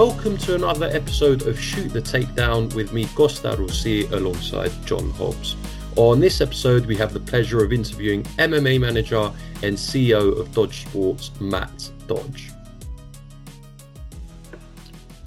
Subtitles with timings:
[0.00, 5.56] Welcome to another episode of Shoot the Takedown with me, Costa Rossi, alongside John Hobbs.
[5.96, 9.30] On this episode, we have the pleasure of interviewing MMA manager
[9.62, 12.50] and CEO of Dodge Sports, Matt Dodge.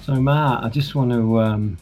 [0.01, 1.77] So, Matt, I just want to um,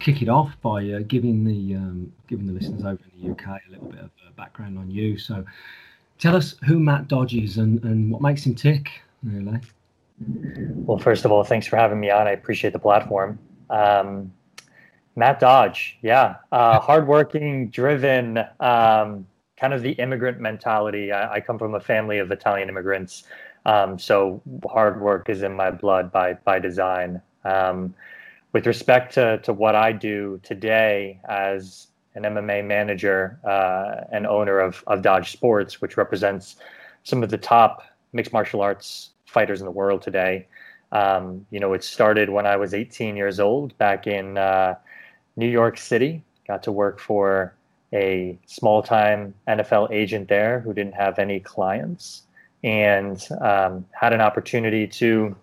[0.00, 3.60] kick it off by uh, giving the um, giving the listeners over in the UK
[3.68, 5.16] a little bit of uh, background on you.
[5.16, 5.44] So,
[6.18, 8.90] tell us who Matt Dodge is and, and what makes him tick,
[9.22, 9.60] really.
[10.18, 12.26] Well, first of all, thanks for having me on.
[12.26, 13.38] I appreciate the platform.
[13.70, 14.32] Um,
[15.16, 21.12] Matt Dodge, yeah, uh, hardworking, driven, um, kind of the immigrant mentality.
[21.12, 23.24] I, I, come from a family of Italian immigrants,
[23.66, 27.20] um, so hard work is in my blood by by design.
[27.44, 27.94] Um,
[28.52, 34.58] with respect to to what I do today as an MMA manager uh, and owner
[34.58, 36.56] of of Dodge Sports, which represents
[37.04, 40.46] some of the top mixed martial arts fighters in the world today.
[40.92, 44.74] Um, you know, it started when I was 18 years old back in uh,
[45.36, 46.22] New York City.
[46.46, 47.54] Got to work for
[47.92, 52.22] a small time NFL agent there who didn't have any clients
[52.62, 55.34] and um, had an opportunity to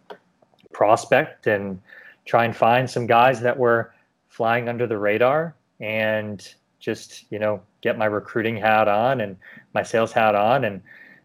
[0.72, 1.82] prospect and
[2.26, 3.94] try and find some guys that were
[4.28, 9.36] flying under the radar and just, you know, get my recruiting hat on and
[9.74, 10.82] my sales hat on and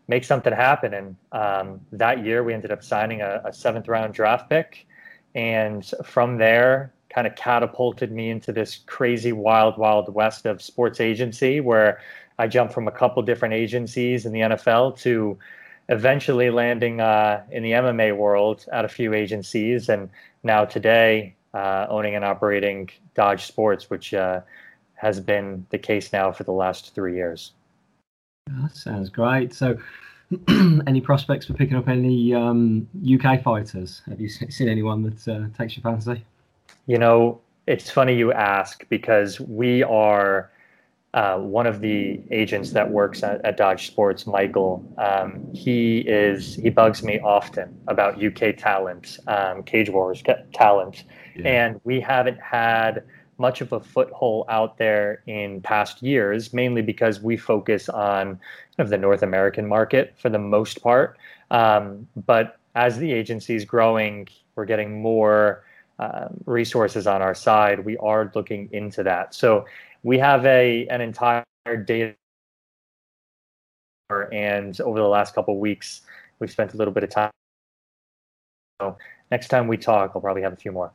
[0.09, 0.95] make something happen.
[0.95, 4.87] And um, that year, we ended up signing a, a, seventh round draft pick.
[5.35, 11.01] And from there, kind of catapulted me into this crazy wild, wild west of sports
[11.01, 12.01] agency where
[12.39, 15.39] I jumped from a couple different agencies in the NFL to
[15.89, 19.89] eventually landing uh, in the MMA world at a few agencies.
[19.89, 20.11] And
[20.43, 24.41] now today, uh, owning and operating Dodge Sports, which uh,
[24.95, 27.53] has been the case now for the last three years.
[28.47, 29.55] That sounds great.
[29.55, 29.79] So,
[30.87, 34.03] any prospects for picking up any um, UK fighters?
[34.07, 36.25] Have you seen anyone that uh, takes your fancy?
[36.87, 40.51] You know, it's funny you ask because we are
[41.15, 44.85] uh, one of the agents that works at, at Dodge Sports, Michael.
[44.99, 50.23] Um, he is he bugs me often about UK talent, um, Cage Wars
[50.53, 51.05] talent,
[51.37, 51.49] yeah.
[51.49, 53.05] and we haven't had
[53.39, 58.41] much of a foothold out there in past years, mainly because we focus on kind
[58.79, 61.19] of the North American market for the most part.
[61.51, 65.65] Um, but as the agency is growing, we're getting more
[65.99, 67.85] uh, resources on our side.
[67.85, 69.35] We are looking into that.
[69.35, 69.65] So
[70.03, 71.45] we have a an entire
[71.85, 72.15] data,
[74.33, 76.03] and over the last couple weeks,
[76.39, 77.31] we've spent a little bit of time.
[78.81, 78.97] So
[79.31, 80.93] next time we talk, I'll probably have a few more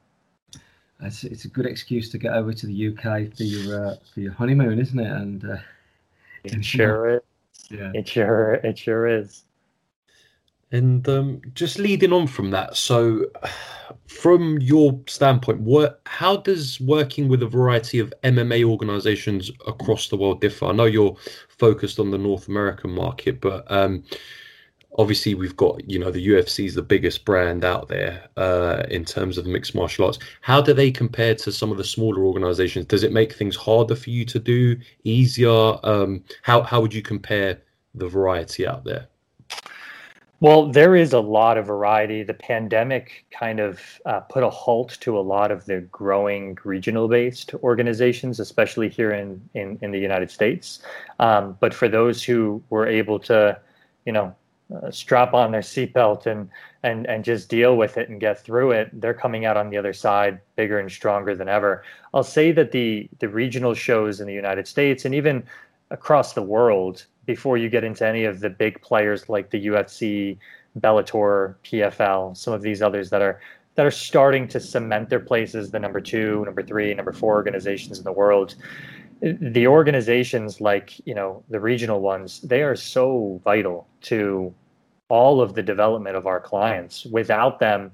[1.02, 4.20] it's, it's a good excuse to get over to the UK for your uh, for
[4.20, 5.12] your honeymoon, isn't it?
[5.12, 5.58] And uh,
[6.44, 7.22] it sure is.
[7.70, 9.44] Yeah, it sure it sure is.
[10.72, 13.26] And um, just leading on from that, so
[14.08, 20.18] from your standpoint, what how does working with a variety of MMA organizations across the
[20.18, 20.66] world differ?
[20.66, 21.16] I know you're
[21.48, 24.04] focused on the North American market, but um,
[24.98, 29.06] obviously we've got you know the UFC is the biggest brand out there uh, in
[29.06, 30.20] terms of mixed martial arts.
[30.42, 32.86] How do they compare to some of the smaller organizations?
[32.86, 35.78] Does it make things harder for you to do, easier?
[35.84, 37.62] Um, how how would you compare
[37.96, 39.08] the variety out there?
[40.42, 42.24] Well, there is a lot of variety.
[42.24, 47.56] The pandemic kind of uh, put a halt to a lot of the growing regional-based
[47.56, 50.80] organizations, especially here in in, in the United States.
[51.20, 53.60] Um, but for those who were able to,
[54.06, 54.34] you know,
[54.76, 56.50] uh, strap on their seatbelt and
[56.84, 59.78] and and just deal with it and get through it, they're coming out on the
[59.78, 61.84] other side bigger and stronger than ever.
[62.14, 65.44] I'll say that the the regional shows in the United States and even
[65.92, 70.38] across the world, before you get into any of the big players like the UFC,
[70.80, 73.40] Bellator, PFL, some of these others that are
[73.76, 77.34] that are starting to cement their place as the number two, number three, number four
[77.36, 78.56] organizations in the world
[79.22, 84.54] the organizations like you know the regional ones they are so vital to
[85.10, 87.06] all of the development of our clients.
[87.06, 87.92] Without them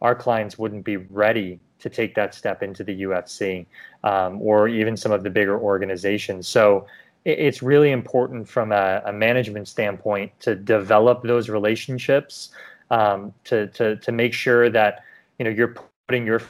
[0.00, 3.66] our clients wouldn't be ready to take that step into the UFC
[4.04, 6.46] um, or even some of the bigger organizations.
[6.46, 6.86] So
[7.24, 12.50] it's really important from a, a management standpoint to develop those relationships
[12.90, 15.04] um, to, to to make sure that
[15.38, 15.74] you know you're
[16.06, 16.40] putting your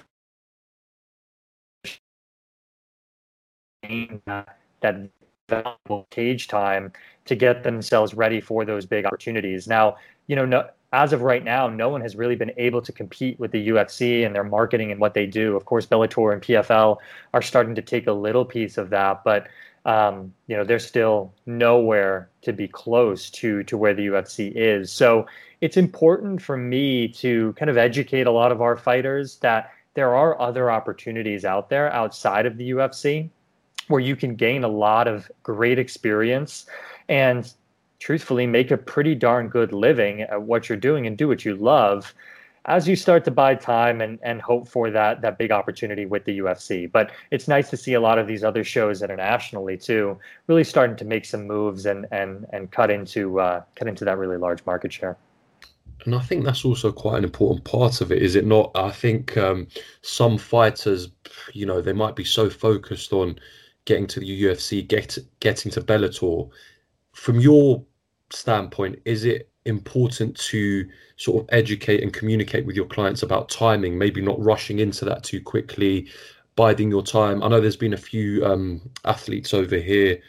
[4.26, 5.08] that, that
[5.48, 6.92] valuable cage time
[7.24, 9.66] to get themselves ready for those big opportunities.
[9.66, 9.96] Now,
[10.26, 13.38] you know, no, as of right now, no one has really been able to compete
[13.38, 15.54] with the UFC and their marketing and what they do.
[15.56, 16.96] Of course, Bellator and PFL
[17.34, 19.48] are starting to take a little piece of that, but
[19.84, 24.90] um, you know, they're still nowhere to be close to to where the UFC is.
[24.92, 25.26] So
[25.60, 30.14] it's important for me to kind of educate a lot of our fighters that there
[30.14, 33.30] are other opportunities out there outside of the UFC
[33.88, 36.66] where you can gain a lot of great experience
[37.08, 37.52] and
[37.98, 41.56] truthfully make a pretty darn good living at what you're doing and do what you
[41.56, 42.14] love
[42.68, 46.24] as you start to buy time and, and hope for that that big opportunity with
[46.24, 46.90] the UFC.
[46.90, 50.96] But it's nice to see a lot of these other shows internationally too, really starting
[50.96, 54.64] to make some moves and and and cut into uh, cut into that really large
[54.66, 55.16] market share.
[56.04, 58.70] And I think that's also quite an important part of it, is it not?
[58.74, 59.66] I think um,
[60.02, 61.08] some fighters,
[61.52, 63.38] you know, they might be so focused on
[63.88, 66.48] getting to the UFC, get getting to Bellator.
[67.12, 67.84] From your
[68.30, 73.98] standpoint, is it important to sort of educate and communicate with your clients about timing,
[73.98, 76.08] maybe not rushing into that too quickly,
[76.54, 77.42] biding your time?
[77.42, 80.20] I know there's been a few um, athletes over here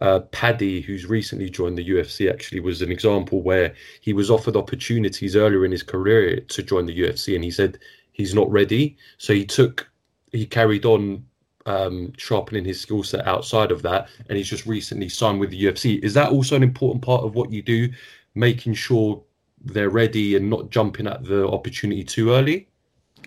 [0.00, 4.56] uh, Paddy, who's recently joined the UFC, actually was an example where he was offered
[4.56, 7.78] opportunities earlier in his career to join the UFC, and he said
[8.12, 8.96] he's not ready.
[9.18, 9.88] So he took,
[10.32, 11.24] he carried on
[11.66, 15.64] um, sharpening his skill set outside of that, and he's just recently signed with the
[15.64, 16.02] UFC.
[16.02, 17.88] Is that also an important part of what you do,
[18.34, 19.22] making sure
[19.64, 22.68] they're ready and not jumping at the opportunity too early?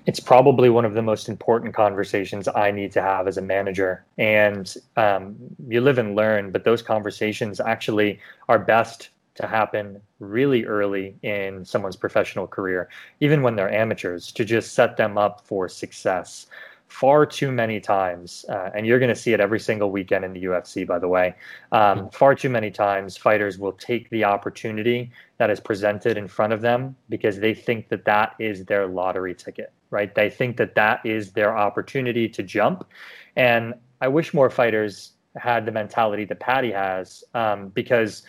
[0.08, 4.06] it's probably one of the most important conversations I need to have as a manager.
[4.18, 5.36] And um,
[5.68, 11.64] you live and learn, but those conversations actually are best to happen really early in
[11.66, 12.90] someone's professional career,
[13.20, 16.48] even when they're amateurs, to just set them up for success
[16.88, 20.34] far too many times, uh, and you're going to see it every single weekend in
[20.34, 21.36] the UFC, by the way.
[21.72, 22.08] Um, hmm.
[22.10, 26.62] far too many times, fighters will take the opportunity that is presented in front of
[26.62, 30.14] them because they think that that is their lottery ticket, right?
[30.16, 32.88] They think that that is their opportunity to jump.
[33.36, 38.24] And I wish more fighters had the mentality that Paddy has um, because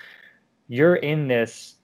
[0.68, 1.76] you're in this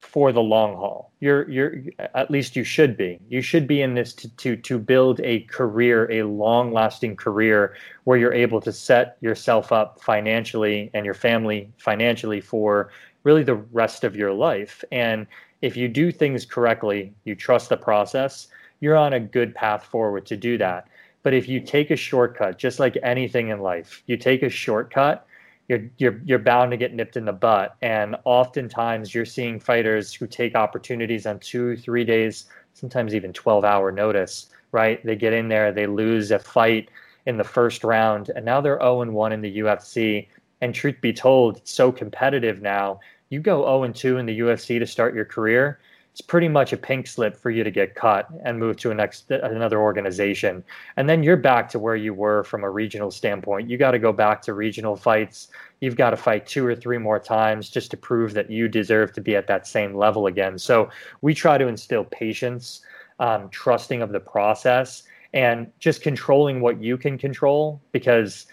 [0.00, 1.12] for the long haul.
[1.20, 1.82] You're you're
[2.14, 3.20] at least you should be.
[3.28, 8.18] You should be in this to to to build a career, a long-lasting career where
[8.18, 12.90] you're able to set yourself up financially and your family financially for
[13.24, 14.82] really the rest of your life.
[14.90, 15.26] And
[15.60, 18.48] if you do things correctly, you trust the process,
[18.80, 20.88] you're on a good path forward to do that.
[21.22, 25.26] But if you take a shortcut, just like anything in life, you take a shortcut,
[25.70, 27.76] you're you're you're bound to get nipped in the butt.
[27.80, 33.64] And oftentimes you're seeing fighters who take opportunities on two, three days, sometimes even 12
[33.64, 35.04] hour notice, right?
[35.06, 36.90] They get in there, they lose a fight
[37.26, 40.26] in the first round, and now they're 0 and 1 in the UFC.
[40.60, 42.98] And truth be told, it's so competitive now.
[43.28, 45.78] You go 0 and 2 in the UFC to start your career
[46.12, 48.94] it's pretty much a pink slip for you to get cut and move to a
[48.94, 50.64] next another organization.
[50.96, 53.70] And then you're back to where you were from a regional standpoint.
[53.70, 55.48] You got to go back to regional fights.
[55.80, 59.12] You've got to fight two or three more times just to prove that you deserve
[59.12, 60.58] to be at that same level again.
[60.58, 60.90] So
[61.20, 62.80] we try to instill patience
[63.20, 68.46] um, trusting of the process and just controlling what you can control because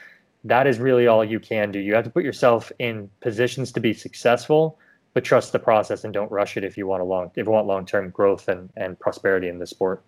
[0.43, 1.79] that is really all you can do.
[1.79, 4.77] You have to put yourself in positions to be successful
[5.17, 7.51] but trust the process and don't rush it if you want a long if you
[7.51, 10.03] want long term growth and, and prosperity in the sport.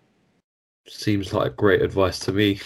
[0.86, 2.60] Seems like great advice to me.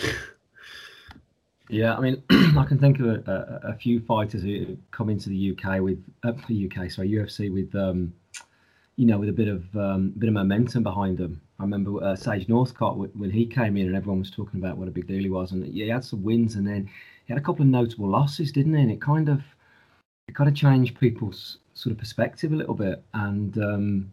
[1.71, 5.31] yeah, I mean, I can think of a, a, a, few fighters who come into
[5.31, 8.13] the UK with uh, the UK, sorry, UFC with um,
[8.97, 11.41] you know, with a bit of um, bit of momentum behind them.
[11.59, 14.87] I remember uh, Sage Northcutt when he came in, and everyone was talking about what
[14.87, 16.91] a big deal he was, and he had some wins, and then
[17.25, 18.83] he had a couple of notable losses, didn't he?
[18.83, 19.41] And it kind of
[20.29, 23.03] it kind of changed people's sort of perspective a little bit.
[23.15, 24.13] And um,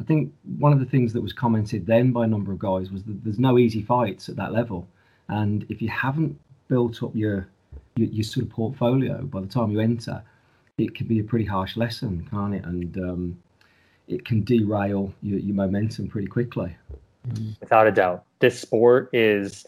[0.00, 2.90] I think one of the things that was commented then by a number of guys
[2.90, 4.88] was that there's no easy fights at that level.
[5.28, 7.48] And if you haven't built up your,
[7.96, 10.22] your, your sort of portfolio by the time you enter,
[10.78, 12.64] it can be a pretty harsh lesson, can't it?
[12.64, 13.42] And um,
[14.08, 16.76] it can derail your, your momentum pretty quickly.
[17.60, 19.64] Without a doubt, this sport is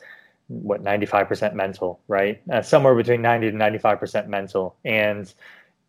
[0.48, 2.40] what 95% mental, right?
[2.50, 5.32] Uh, somewhere between 90 to 95% mental, and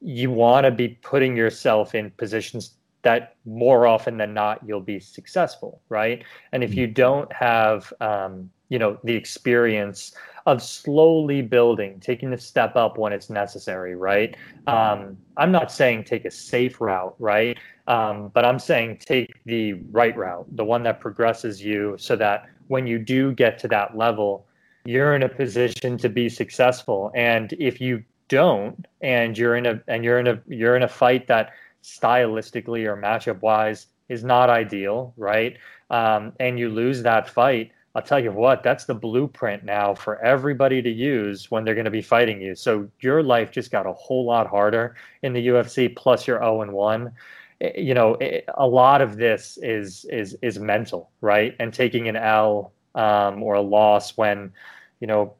[0.02, 5.00] you want to be putting yourself in positions that more often than not you'll be
[5.00, 6.24] successful right?
[6.52, 6.94] And if you mm-hmm.
[6.94, 10.14] don't have um, you know the experience
[10.46, 14.36] of slowly building taking the step up when it's necessary right?
[14.68, 17.58] Um, i'm not saying take a safe route right?
[17.88, 22.46] Um, but i'm saying take the right route the one that progresses you so that
[22.68, 24.48] when you do get to that level
[24.88, 27.12] you're in a position to be successful.
[27.14, 30.88] And if you don't and you're in a and you're in a you're in a
[30.88, 31.52] fight that
[31.84, 35.58] stylistically or matchup wise is not ideal right
[35.90, 40.22] um, and you lose that fight I'll tell you what, that's the blueprint now for
[40.22, 42.54] everybody to use when they're going to be fighting you.
[42.54, 45.96] So your life just got a whole lot harder in the UFC.
[45.96, 47.12] Plus, you're zero and one.
[47.60, 48.16] You know,
[48.54, 51.56] a lot of this is is is mental, right?
[51.60, 54.52] And taking an L um, or a loss when
[55.00, 55.34] you know,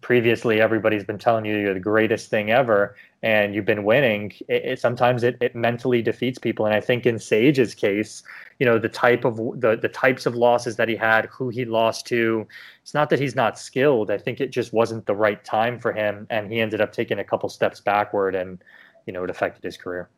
[0.00, 4.64] previously everybody's been telling you you're the greatest thing ever and you've been winning, it,
[4.64, 6.66] it, sometimes it, it mentally defeats people.
[6.66, 8.22] And I think in Sage's case,
[8.58, 11.64] you know, the type of the, the types of losses that he had, who he
[11.64, 12.46] lost to,
[12.82, 14.10] it's not that he's not skilled.
[14.10, 16.26] I think it just wasn't the right time for him.
[16.30, 18.62] And he ended up taking a couple steps backward and,
[19.06, 20.08] you know, it affected his career.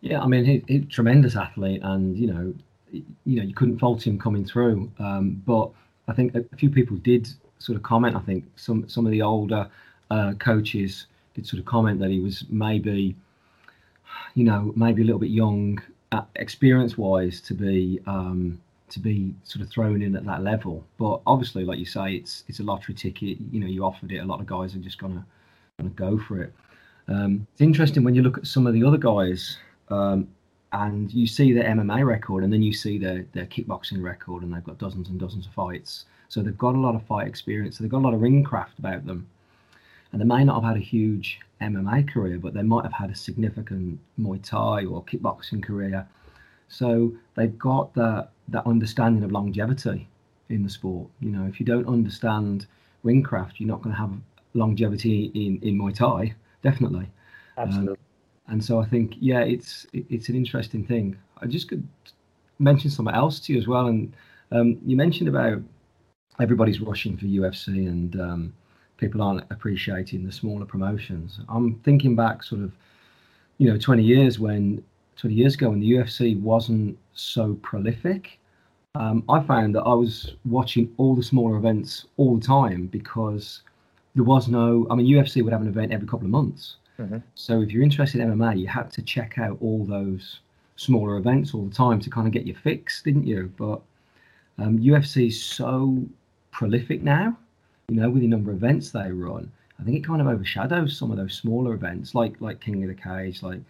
[0.00, 2.54] Yeah, I mean, he's he tremendous athlete, and you know,
[2.92, 4.90] you know, you couldn't fault him coming through.
[4.98, 5.70] Um, but
[6.06, 8.16] I think a few people did sort of comment.
[8.16, 9.68] I think some some of the older
[10.10, 13.14] uh, coaches did sort of comment that he was maybe,
[14.34, 15.82] you know, maybe a little bit young,
[16.12, 20.84] uh, experience-wise, to be um, to be sort of thrown in at that level.
[20.98, 23.38] But obviously, like you say, it's it's a lottery ticket.
[23.50, 24.18] You know, you offered it.
[24.18, 25.24] A lot of guys are just gonna
[25.78, 26.52] gonna go for it.
[27.08, 29.58] Um, it's interesting when you look at some of the other guys.
[29.88, 30.28] Um,
[30.76, 34.52] and you see their MMA record, and then you see their, their kickboxing record, and
[34.52, 36.04] they've got dozens and dozens of fights.
[36.28, 37.78] So they've got a lot of fight experience.
[37.78, 39.26] So they've got a lot of ring craft about them.
[40.12, 43.10] And they may not have had a huge MMA career, but they might have had
[43.10, 46.06] a significant Muay Thai or kickboxing career.
[46.68, 50.08] So they've got that that understanding of longevity
[50.50, 51.08] in the sport.
[51.20, 52.66] You know, if you don't understand
[53.02, 54.12] ring craft, you're not going to have
[54.54, 57.08] longevity in in Muay Thai, definitely.
[57.56, 57.92] Absolutely.
[57.92, 58.05] Um,
[58.48, 61.16] and so I think, yeah, it's it's an interesting thing.
[61.42, 61.86] I just could
[62.58, 63.86] mention something else to you as well.
[63.86, 64.12] And
[64.52, 65.60] um, you mentioned about
[66.40, 68.54] everybody's rushing for UFC and um,
[68.98, 71.40] people aren't appreciating the smaller promotions.
[71.48, 72.72] I'm thinking back sort of,
[73.58, 74.82] you know, 20 years when
[75.16, 78.38] 20 years ago when the UFC wasn't so prolific.
[78.94, 83.62] Um, I found that I was watching all the smaller events all the time because
[84.14, 84.86] there was no.
[84.90, 86.76] I mean, UFC would have an event every couple of months.
[86.98, 87.18] Mm-hmm.
[87.34, 90.40] So if you're interested in MMA, you had to check out all those
[90.76, 93.52] smaller events all the time to kind of get your fix, didn't you?
[93.56, 93.80] But
[94.58, 96.02] um, UFC is so
[96.50, 97.36] prolific now,
[97.88, 99.50] you know, with the number of events they run.
[99.78, 102.88] I think it kind of overshadows some of those smaller events, like like King of
[102.88, 103.60] the Cage, like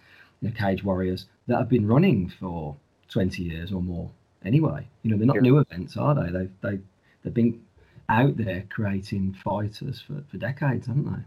[0.41, 2.77] you know, Cage Warriors, that have been running for
[3.09, 4.09] 20 years or more.
[4.45, 6.31] Anyway, you know, they're not new events, are they?
[6.31, 6.79] They've they
[7.23, 7.61] they've been
[8.09, 11.23] out there creating fighters for, for decades, haven't they?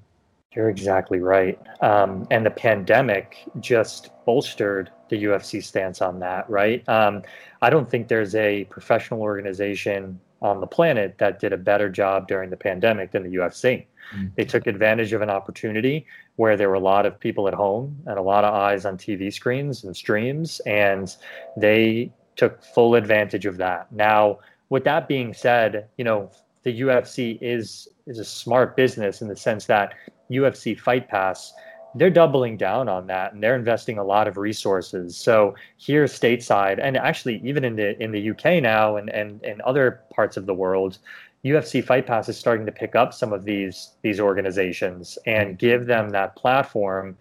[0.56, 1.60] You're exactly right.
[1.82, 6.88] Um, and the pandemic just bolstered the UFC stance on that, right?
[6.89, 7.22] Um,
[7.62, 12.27] I don't think there's a professional organization on the planet that did a better job
[12.27, 13.86] during the pandemic than the UFC.
[14.15, 14.27] Mm-hmm.
[14.36, 16.06] They took advantage of an opportunity
[16.38, 18.98] where there were a lot of people at home and a lot of eyes on
[18.98, 21.15] TV screens and streams, and
[21.58, 23.91] they took full advantage of that.
[23.91, 24.39] Now,
[24.70, 26.32] with that being said, you know,
[26.63, 29.94] the UFC is is a smart business in the sense that
[30.32, 31.54] UFC Fight Pass
[31.96, 35.18] they're doubling down on that and they're investing a lot of resources.
[35.18, 39.62] So here stateside and actually even in the in the UK now and and, and
[39.62, 41.00] other parts of the world,
[41.44, 45.88] UFC Fight Pass is starting to pick up some of these these organizations and give
[45.88, 47.18] them that platform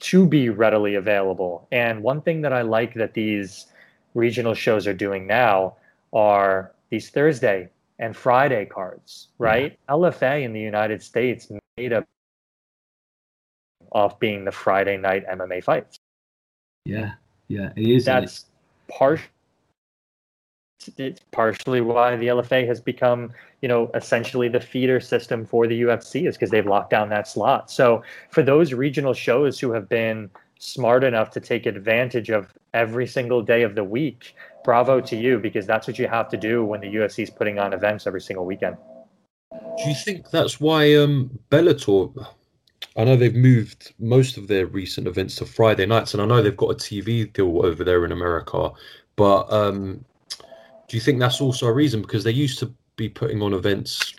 [0.00, 1.66] to be readily available.
[1.72, 3.66] And one thing that I like that these
[4.14, 5.76] regional shows are doing now
[6.12, 9.78] are these Thursday and Friday cards, right?
[9.88, 9.94] Yeah.
[9.94, 12.04] LFA in the United States made up
[13.92, 15.98] off being the Friday night MMA fights.
[16.84, 17.12] Yeah,
[17.48, 18.04] yeah, it is.
[18.04, 18.46] That's
[18.88, 19.20] part.
[20.98, 23.32] It's partially why the LFA has become,
[23.62, 27.26] you know, essentially the feeder system for the UFC is because they've locked down that
[27.26, 27.70] slot.
[27.70, 30.28] So for those regional shows who have been
[30.64, 35.38] smart enough to take advantage of every single day of the week, bravo to you
[35.38, 38.20] because that's what you have to do when the UFC is putting on events every
[38.20, 38.76] single weekend.
[39.52, 42.26] Do you think that's why um, Bellator
[42.96, 46.42] I know they've moved most of their recent events to Friday nights, and I know
[46.42, 48.70] they've got a TV deal over there in America.
[49.16, 50.04] But um,
[50.88, 54.14] do you think that's also a reason because they used to be putting on events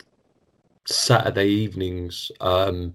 [0.86, 2.94] Saturday evenings, um,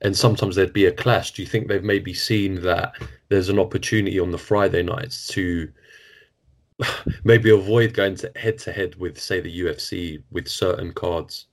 [0.00, 1.32] and sometimes there'd be a clash?
[1.32, 2.94] Do you think they've maybe seen that
[3.28, 5.70] there's an opportunity on the Friday nights to
[7.24, 11.46] maybe avoid going to head to head with, say, the UFC with certain cards?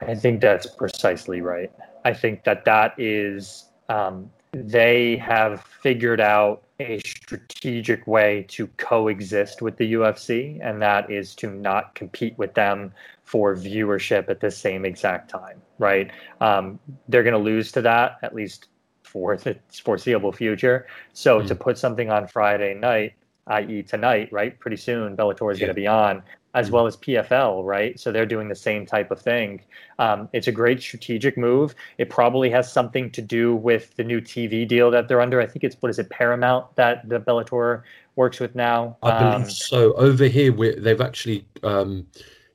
[0.00, 1.70] I think that's precisely right.
[2.04, 9.62] I think that that is um, they have figured out a strategic way to coexist
[9.62, 12.92] with the UFC, and that is to not compete with them
[13.24, 16.10] for viewership at the same exact time, right?
[16.40, 16.78] Um,
[17.08, 18.68] they're going to lose to that at least
[19.02, 20.86] for the foreseeable future.
[21.12, 21.48] So mm-hmm.
[21.48, 23.14] to put something on Friday night,
[23.46, 24.58] i.e., tonight, right?
[24.58, 25.66] Pretty soon, Bellator is yeah.
[25.66, 26.22] going to be on
[26.56, 28.00] as well as PFL, right?
[28.00, 29.60] So they're doing the same type of thing.
[29.98, 31.74] Um, it's a great strategic move.
[31.98, 35.38] It probably has something to do with the new TV deal that they're under.
[35.38, 37.82] I think it's what is it Paramount that the Bellator
[38.16, 38.96] works with now.
[39.02, 39.92] I believe um, so.
[39.92, 42.06] Over here, they've actually um,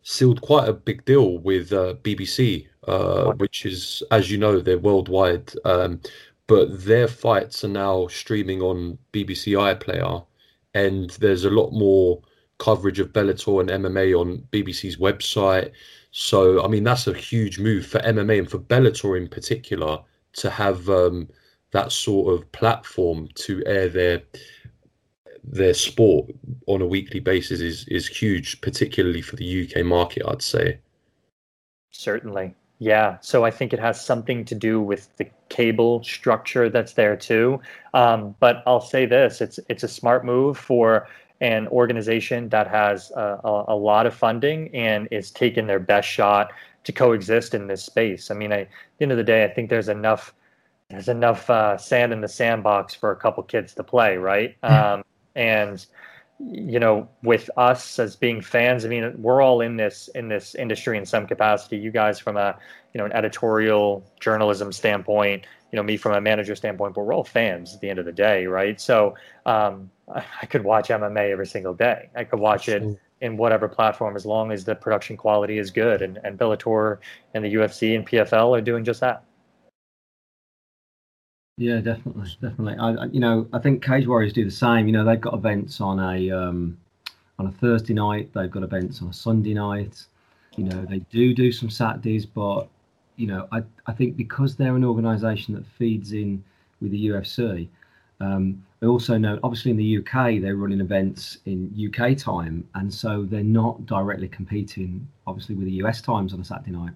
[0.02, 4.80] sealed quite a big deal with uh, BBC, uh, which is, as you know, they're
[4.80, 5.54] worldwide.
[5.64, 6.02] Um,
[6.48, 10.26] but their fights are now streaming on BBC iPlayer,
[10.74, 12.20] and there's a lot more
[12.62, 15.72] coverage of Bellator and MMA on BBC's website.
[16.12, 19.98] So, I mean, that's a huge move for MMA and for Bellator in particular
[20.34, 21.28] to have um,
[21.72, 24.22] that sort of platform to air their
[25.44, 26.30] their sport
[26.68, 30.24] on a weekly basis is is huge, particularly for the UK market.
[30.28, 30.80] I'd say.
[31.90, 33.18] Certainly, yeah.
[33.22, 37.60] So I think it has something to do with the cable structure that's there too.
[37.96, 41.08] Um, but I'll say this: it's it's a smart move for
[41.42, 46.08] an organization that has a, a, a, lot of funding and is taking their best
[46.08, 48.30] shot to coexist in this space.
[48.30, 48.70] I mean, I, at
[49.00, 50.34] the end of the day, I think there's enough
[50.90, 54.58] there's enough uh, sand in the sandbox for a couple kids to play, right?
[54.64, 54.74] Hmm.
[54.74, 55.04] Um,
[55.36, 55.86] and
[56.50, 60.56] you know, with us as being fans, I mean, we're all in this in this
[60.56, 61.78] industry in some capacity.
[61.78, 62.58] You guys from a
[62.94, 67.14] you know an editorial journalism standpoint, you know me from a manager standpoint, but we're
[67.14, 68.80] all fans at the end of the day, right?
[68.80, 72.10] So um, I could watch MMA every single day.
[72.16, 72.84] I could watch it
[73.22, 76.02] in whatever platform as long as the production quality is good.
[76.02, 76.98] And, and Bellator
[77.34, 79.24] and the UFC and PFL are doing just that.
[81.58, 82.76] Yeah, definitely, definitely.
[82.80, 84.88] I, you know, I think Cage Warriors do the same.
[84.88, 86.78] You know, they've got events on a um,
[87.38, 88.32] on a Thursday night.
[88.34, 90.04] They've got events on a Sunday night.
[90.58, 92.68] You know, they do do some Saturdays, but
[93.22, 96.44] you know, I, I think because they're an organisation that feeds in
[96.82, 97.68] with the UFC,
[98.20, 102.92] um, I also know, obviously, in the UK, they're running events in UK time, and
[102.92, 106.94] so they're not directly competing, obviously, with the US times on a Saturday night.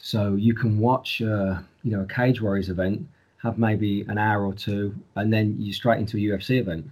[0.00, 3.06] So you can watch, uh, you know, a Cage Warriors event,
[3.38, 6.90] have maybe an hour or two, and then you're straight into a UFC event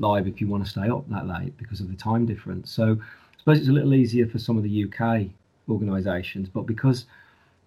[0.00, 2.70] live if you want to stay up that late because of the time difference.
[2.70, 5.28] So I suppose it's a little easier for some of the UK
[5.68, 7.06] organisations, but because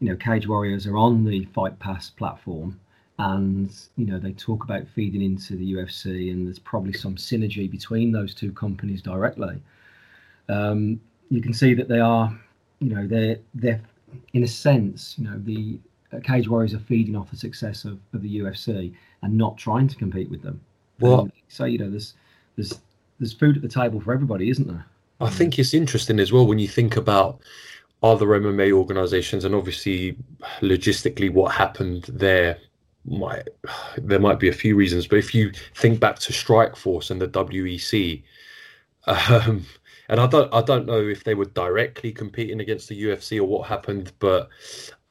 [0.01, 2.79] you know, Cage Warriors are on the Fight Pass platform,
[3.19, 7.69] and you know they talk about feeding into the UFC, and there's probably some synergy
[7.69, 9.61] between those two companies directly.
[10.49, 12.37] Um, you can see that they are,
[12.79, 13.81] you know, they're they're
[14.33, 15.79] in a sense, you know, the
[16.11, 19.87] uh, Cage Warriors are feeding off the success of, of the UFC and not trying
[19.87, 20.59] to compete with them.
[20.99, 22.15] Well, so you know, there's
[22.55, 22.79] there's
[23.19, 24.85] there's food at the table for everybody, isn't there?
[25.19, 27.39] I think it's interesting as well when you think about
[28.03, 30.17] other MMA organizations, and obviously
[30.61, 32.57] logistically what happened there
[33.05, 33.47] might
[33.97, 37.27] there might be a few reasons, but if you think back to Strikeforce and the
[37.27, 38.23] WEC,
[39.07, 39.65] um,
[40.09, 43.45] and I don't I don't know if they were directly competing against the UFC or
[43.45, 44.49] what happened, but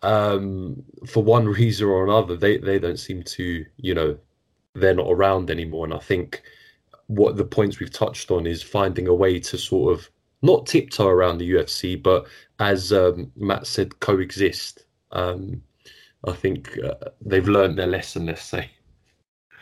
[0.02, 4.16] um, for one reason or another, they they don't seem to you know
[4.74, 6.42] they're not around anymore, and I think
[7.06, 10.08] what the points we've touched on is finding a way to sort of
[10.42, 12.26] not tiptoe around the UFC, but
[12.58, 14.84] as um, Matt said, coexist.
[15.12, 15.62] Um,
[16.26, 18.26] I think uh, they've learned their lesson.
[18.26, 18.70] Let's say.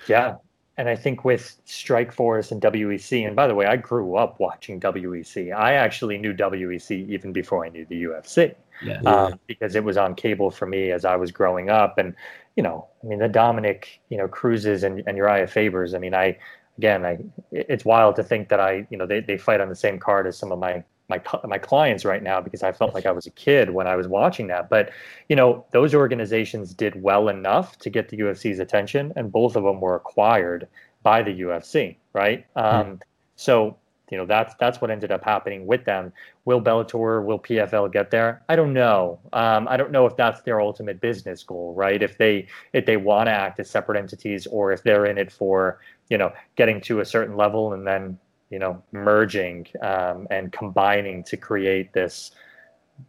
[0.08, 0.36] Yeah,
[0.78, 4.80] and I think with Strikeforce and WEC, and by the way, I grew up watching
[4.80, 5.54] WEC.
[5.54, 8.54] I actually knew WEC even before I knew the UFC.
[8.84, 9.00] Yeah.
[9.04, 12.14] Uh, because it was on cable for me as I was growing up, and
[12.54, 15.94] you know, I mean, the Dominick, you know, Cruzes and, and Uriah Fabers.
[15.94, 16.38] I mean, I
[16.78, 17.18] again, I
[17.50, 20.26] it's wild to think that I, you know, they, they fight on the same card
[20.26, 23.26] as some of my my my clients right now because I felt like I was
[23.26, 24.70] a kid when I was watching that.
[24.70, 24.90] But
[25.28, 29.64] you know, those organizations did well enough to get the UFC's attention, and both of
[29.64, 30.68] them were acquired
[31.02, 32.46] by the UFC, right?
[32.56, 32.74] Mm.
[32.74, 33.00] Um,
[33.36, 33.76] so
[34.10, 36.12] you know that's that's what ended up happening with them.
[36.44, 38.42] Will Bellator, will PFL get there?
[38.48, 39.18] I don't know.
[39.32, 42.02] Um, I don't know if that's their ultimate business goal, right?
[42.02, 45.30] If they if they want to act as separate entities, or if they're in it
[45.30, 48.18] for you know getting to a certain level and then
[48.50, 52.32] you know merging um, and combining to create this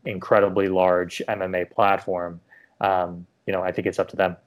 [0.05, 2.39] incredibly large MMA platform.
[2.81, 4.37] Um, you know, I think it's up to them.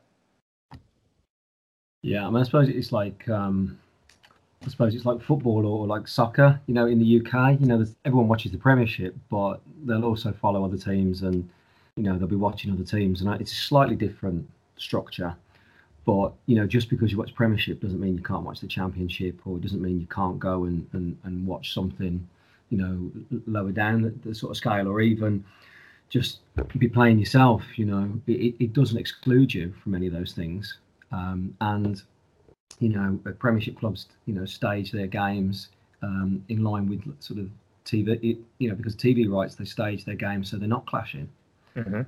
[2.02, 3.78] Yeah, I mean, I suppose it's like um,
[4.64, 6.60] I suppose it's like football or, like soccer.
[6.66, 10.64] You know, in the UK, you know, everyone watches the Premiership, but they'll also follow
[10.64, 11.48] other teams, and
[11.96, 15.34] you know, they'll be watching other teams, and it's a slightly different structure.
[16.04, 19.40] But you know, just because you watch Premiership doesn't mean you can't watch the Championship,
[19.46, 22.26] or it doesn't mean you can't go and, and, and watch something,
[22.70, 23.10] you know,
[23.46, 25.44] lower down the, the sort of scale, or even
[26.08, 26.40] just
[26.78, 27.62] be playing yourself.
[27.76, 30.78] You know, it, it doesn't exclude you from any of those things.
[31.10, 32.02] Um, and
[32.80, 35.68] you know, Premiership clubs, you know, stage their games
[36.02, 37.48] um, in line with sort of
[37.84, 41.28] TV, you know, because TV rights they stage their games so they're not clashing.
[41.76, 42.02] Mm-hmm.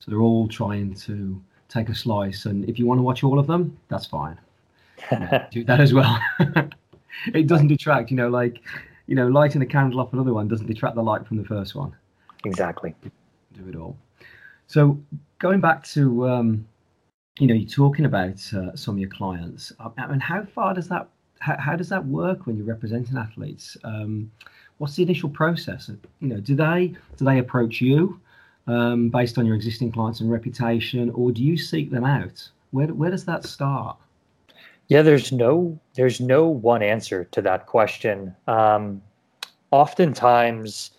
[0.00, 3.38] So they're all trying to take a slice, and if you want to watch all
[3.38, 4.38] of them, that's fine.
[5.50, 6.18] Do that as well.
[7.34, 8.62] it doesn't detract, you know, like
[9.06, 11.74] you know, lighting a candle off another one doesn't detract the light from the first
[11.74, 11.94] one.
[12.44, 12.94] Exactly.
[13.54, 13.96] Do it all.
[14.66, 14.98] So
[15.38, 16.66] going back to, um,
[17.38, 19.72] you know, you're talking about uh, some of your clients.
[19.78, 21.08] I mean, how far does that?
[21.38, 23.76] How, how does that work when you're representing athletes?
[23.84, 24.30] Um,
[24.78, 25.90] what's the initial process?
[26.20, 28.20] You know, do they do they approach you
[28.66, 32.48] um, based on your existing clients and reputation, or do you seek them out?
[32.70, 33.98] Where where does that start?
[34.88, 38.34] Yeah, there's no there's no one answer to that question.
[38.46, 39.02] Um,
[39.72, 40.92] oftentimes,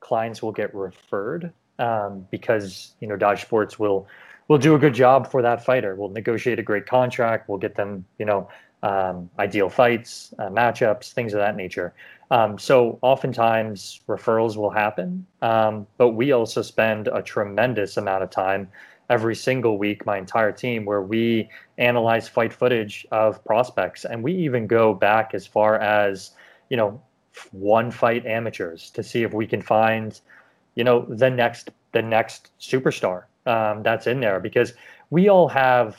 [0.00, 4.08] clients will get referred um, because you know Dodge Sports will
[4.48, 5.94] will do a good job for that fighter.
[5.94, 7.48] We'll negotiate a great contract.
[7.48, 8.48] We'll get them you know
[8.82, 11.94] um, ideal fights, uh, matchups, things of that nature.
[12.30, 18.30] Um, so oftentimes referrals will happen, um, but we also spend a tremendous amount of
[18.30, 18.68] time
[19.10, 24.04] every single week, my entire team, where we analyze fight footage of prospects.
[24.04, 26.32] And we even go back as far as,
[26.70, 27.00] you know,
[27.52, 30.20] one fight amateurs to see if we can find,
[30.74, 34.74] you know, the next the next superstar um, that's in there because
[35.10, 35.96] we all have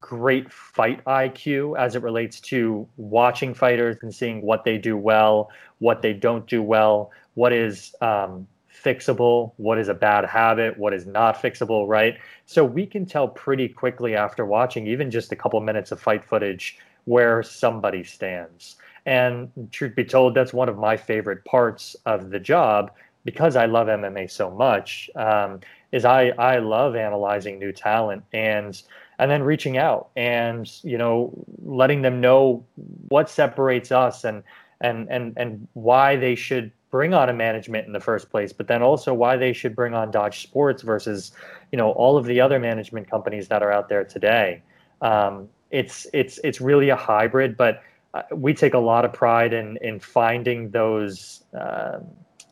[0.00, 5.50] great fight IQ as it relates to watching fighters and seeing what they do well,
[5.78, 10.92] what they don't do well, what is um, fixable, what is a bad habit, what
[10.94, 12.18] is not fixable, right?
[12.44, 16.24] So we can tell pretty quickly after watching even just a couple minutes of fight
[16.24, 18.76] footage where somebody stands.
[19.06, 22.92] And truth be told, that's one of my favorite parts of the job
[23.24, 25.10] because I love MMA so much.
[25.16, 25.60] Um,
[25.92, 28.80] is I I love analyzing new talent and
[29.18, 31.32] and then reaching out and you know
[31.64, 32.64] letting them know
[33.08, 34.42] what separates us and
[34.80, 38.68] and and and why they should bring on a management in the first place, but
[38.68, 41.32] then also why they should bring on Dodge Sports versus,
[41.72, 44.62] you know, all of the other management companies that are out there today.
[45.02, 47.82] Um, it's it's it's really a hybrid, but
[48.14, 51.98] uh, we take a lot of pride in in finding those, uh,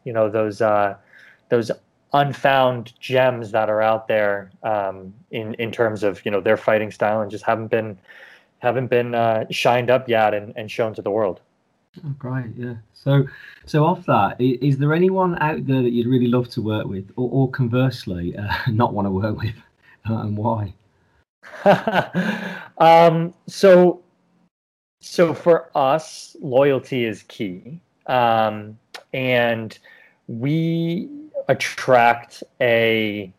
[0.04, 0.96] you know, those uh,
[1.48, 1.70] those
[2.14, 6.90] unfound gems that are out there um, in in terms of you know their fighting
[6.90, 7.98] style and just haven't been
[8.58, 11.40] haven't been uh, shined up yet and, and shown to the world.
[12.04, 12.74] Oh, great, yeah.
[12.94, 13.24] So,
[13.66, 17.10] so off that, is there anyone out there that you'd really love to work with,
[17.16, 19.54] or, or conversely, uh, not want to work with,
[20.08, 20.72] uh, and why?
[22.78, 24.00] um, so,
[25.02, 28.78] so for us, loyalty is key, um,
[29.12, 29.78] and
[30.26, 31.08] we
[31.48, 33.32] attract a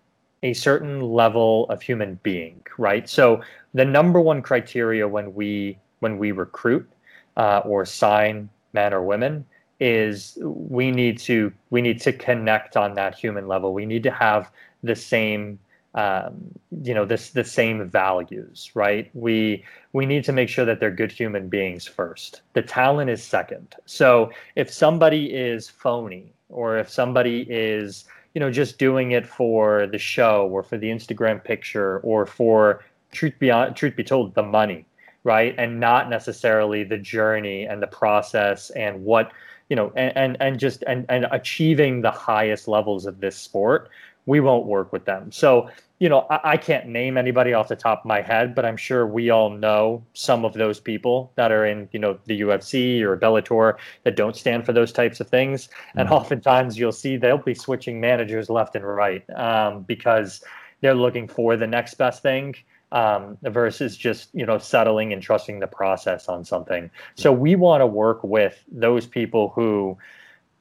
[0.43, 3.09] a certain level of human being, right?
[3.09, 3.41] So,
[3.73, 6.87] the number one criteria when we when we recruit
[7.35, 9.45] uh, or sign men or women
[9.79, 13.73] is we need to we need to connect on that human level.
[13.73, 14.51] We need to have
[14.83, 15.59] the same
[15.95, 16.51] um,
[16.83, 19.09] you know this the same values right?
[19.13, 19.63] We
[19.93, 22.41] we need to make sure that they're good human beings first.
[22.53, 23.75] The talent is second.
[23.85, 29.87] So if somebody is phony or if somebody is you know just doing it for
[29.87, 34.43] the show or for the instagram picture or for truth be truth be told the
[34.43, 34.85] money
[35.25, 35.55] right?
[35.57, 39.33] And not necessarily the journey and the process and what
[39.67, 43.89] you know and and, and just and, and achieving the highest levels of this sport
[44.25, 47.75] we won't work with them so you know I, I, can't name anybody off the
[47.75, 51.51] top of my head but i'm sure we all know some of those people that
[51.51, 55.27] are in you know the ufc or bellator that don't stand for those types of
[55.27, 55.99] things mm-hmm.
[55.99, 60.43] and oftentimes you'll see they'll be switching managers left and right um, because
[60.81, 62.55] they're looking for the next best thing
[62.91, 66.89] um, versus just you know settling and trusting the process on something.
[67.15, 69.97] So we want to work with those people who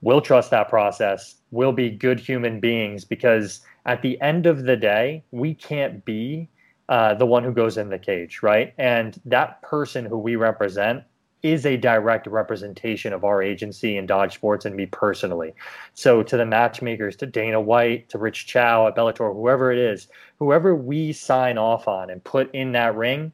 [0.05, 4.77] will trust that process, will be good human beings, because at the end of the
[4.77, 6.49] day, we can't be
[6.91, 8.75] uh, the one who goes in the cage, right?
[8.77, 11.05] And that person who we represent
[11.43, 15.55] is a direct representation of our agency and Dodge Sports and me personally.
[15.95, 20.09] So to the matchmakers, to Dana White, to Rich Chou at Bellator, whoever it is,
[20.39, 23.33] whoever we sign off on and put in that ring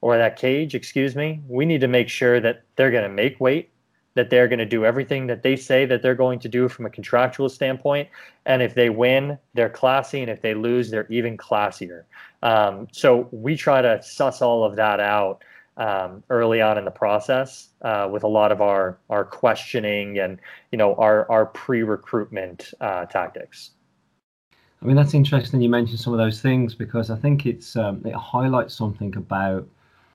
[0.00, 3.40] or that cage, excuse me, we need to make sure that they're going to make
[3.40, 3.70] weight,
[4.14, 6.86] that they're going to do everything that they say that they're going to do from
[6.86, 8.08] a contractual standpoint.
[8.44, 10.20] And if they win, they're classy.
[10.20, 12.04] And if they lose, they're even classier.
[12.42, 15.42] Um, so we try to suss all of that out
[15.76, 20.38] um, early on in the process uh, with a lot of our our questioning and
[20.70, 23.70] you know our our pre-recruitment uh, tactics.
[24.82, 25.60] I mean that's interesting.
[25.60, 29.66] You mentioned some of those things because I think it's um, it highlights something about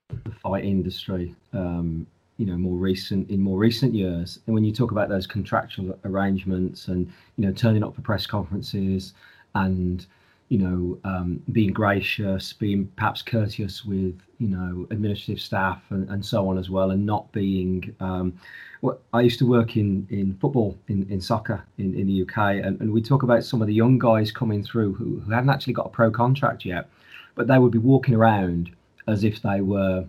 [0.09, 1.35] the fight industry.
[1.53, 2.05] Um,
[2.37, 4.39] you know more recent in more recent years.
[4.45, 8.25] And when you talk about those contractual arrangements and you know turning up for press
[8.25, 9.13] conferences
[9.55, 10.05] and
[10.49, 16.25] you know um, being gracious being perhaps courteous with you know administrative staff and, and
[16.25, 18.39] so on as well and not being um,
[18.81, 22.63] well, I used to work in in football in, in soccer in, in the UK
[22.63, 25.49] and, and we talk about some of the young guys coming through who, who haven't
[25.49, 26.89] actually got a pro contract yet
[27.35, 28.71] but they would be walking around
[29.07, 30.05] as if they were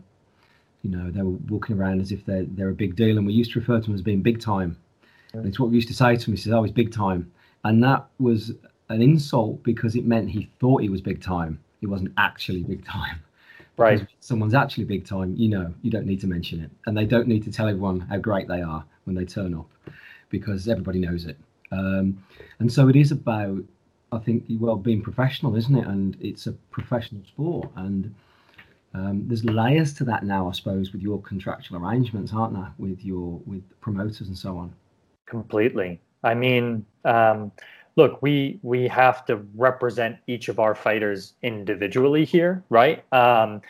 [0.83, 3.33] you know, they were walking around as if they're they're a big deal, and we
[3.33, 4.77] used to refer to them as being big time.
[5.33, 6.35] And it's what we used to say to him.
[6.35, 7.31] He says, "Oh, he's big time,"
[7.65, 8.53] and that was
[8.89, 11.61] an insult because it meant he thought he was big time.
[11.81, 13.21] He wasn't actually big time.
[13.77, 14.01] Right.
[14.01, 15.37] Because someone's actually big time.
[15.37, 18.01] You know, you don't need to mention it, and they don't need to tell everyone
[18.01, 19.71] how great they are when they turn up,
[20.31, 21.37] because everybody knows it.
[21.71, 22.21] Um,
[22.59, 23.63] and so it is about,
[24.11, 25.87] I think, well, being professional, isn't it?
[25.87, 28.13] And it's a professional sport, and
[28.95, 33.05] um, there's layers to that now, I suppose, with your contractual arrangements, aren't there, with
[33.05, 34.73] your with promoters and so on.
[35.27, 36.01] Completely.
[36.25, 37.53] I mean, um,
[37.97, 43.05] look, we we have to represent each of our fighters individually here, right?
[43.13, 43.61] Um,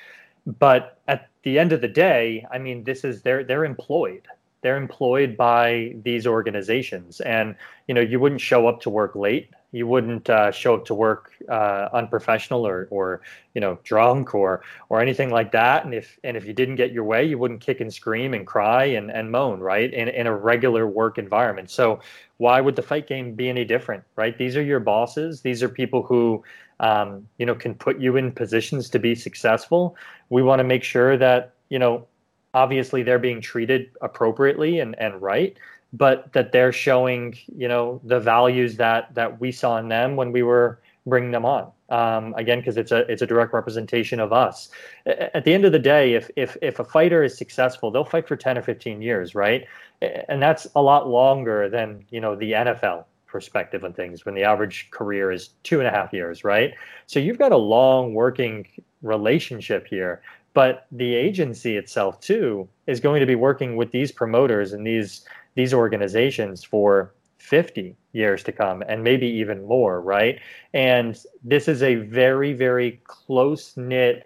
[0.59, 4.27] but at the end of the day, I mean, this is they're they're employed.
[4.61, 7.57] They're employed by these organizations, and
[7.89, 10.95] you know, you wouldn't show up to work late you wouldn't uh, show up to
[10.95, 13.21] work uh, unprofessional or, or
[13.55, 15.85] you know drunk or or anything like that.
[15.85, 18.47] And if and if you didn't get your way you wouldn't kick and scream and
[18.47, 21.71] cry and, and moan right in, in a regular work environment.
[21.71, 22.01] So
[22.39, 24.37] why would the fight game be any different right?
[24.37, 25.43] These are your bosses.
[25.43, 26.43] These are people who
[26.81, 29.97] um, you know can put you in positions to be successful.
[30.31, 32.07] We want to make sure that you know
[32.55, 35.57] obviously they're being treated appropriately and, and right
[35.93, 40.33] but that they're showing you know the values that that we saw in them when
[40.33, 41.71] we were bringing them on.
[41.91, 44.69] Um, again because it's a it's a direct representation of us.
[45.07, 48.29] At the end of the day if if if a fighter is successful they'll fight
[48.29, 49.67] for 10 or 15 years right?
[50.03, 54.43] And that's a lot longer than you know the nfl perspective on things when the
[54.43, 56.75] average career is two and a half years right?
[57.07, 58.67] So you've got a long working
[59.01, 60.21] relationship here
[60.53, 65.25] but the agency itself too is going to be working with these promoters and these
[65.59, 70.39] these organizations for 50 years to come and maybe even more, right?
[70.73, 74.25] And this is a very, very close knit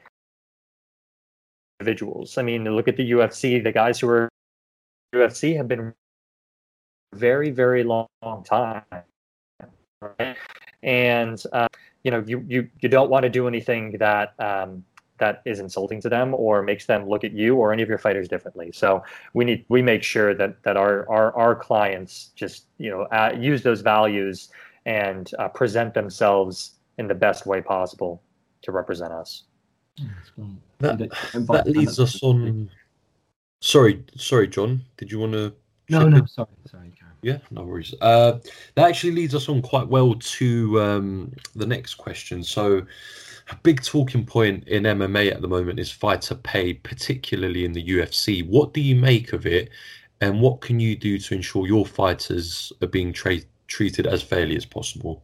[1.80, 2.36] individuals.
[2.36, 4.28] I mean, look at the UFC, the guys who are
[5.14, 5.94] UFC have been
[7.14, 8.82] very, very long, long time.
[10.02, 10.36] Right?
[10.82, 11.68] And uh,
[12.04, 14.84] you know, you you you don't want to do anything that um,
[15.22, 17.96] that is insulting to them or makes them look at you or any of your
[17.96, 18.72] fighters differently.
[18.72, 19.04] So
[19.34, 23.32] we need we make sure that that our our, our clients just you know uh,
[23.38, 24.50] use those values
[24.84, 28.20] and uh, present themselves in the best way possible
[28.62, 29.44] to represent us.
[30.80, 32.68] That, that leads us on.
[33.60, 34.82] Sorry, sorry, John.
[34.96, 35.54] Did you want to?
[35.88, 36.92] No, no, sorry, sorry.
[37.22, 37.94] Yeah, no worries.
[38.00, 38.38] Uh,
[38.74, 42.42] that actually leads us on quite well to um, the next question.
[42.42, 42.84] So,
[43.50, 47.84] a big talking point in MMA at the moment is fighter pay, particularly in the
[47.84, 48.46] UFC.
[48.48, 49.70] What do you make of it,
[50.20, 54.56] and what can you do to ensure your fighters are being tra- treated as fairly
[54.56, 55.22] as possible?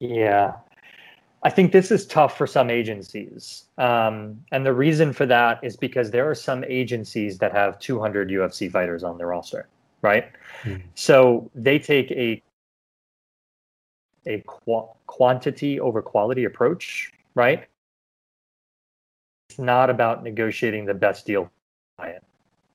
[0.00, 0.52] Yeah,
[1.42, 3.64] I think this is tough for some agencies.
[3.76, 8.30] Um, and the reason for that is because there are some agencies that have 200
[8.30, 9.68] UFC fighters on their roster,
[10.04, 10.30] right?
[10.62, 10.82] Mm.
[10.94, 12.40] So they take a
[14.26, 17.66] a qu- quantity over quality approach right?
[19.50, 21.50] It's not about negotiating the best deal
[21.98, 22.24] client.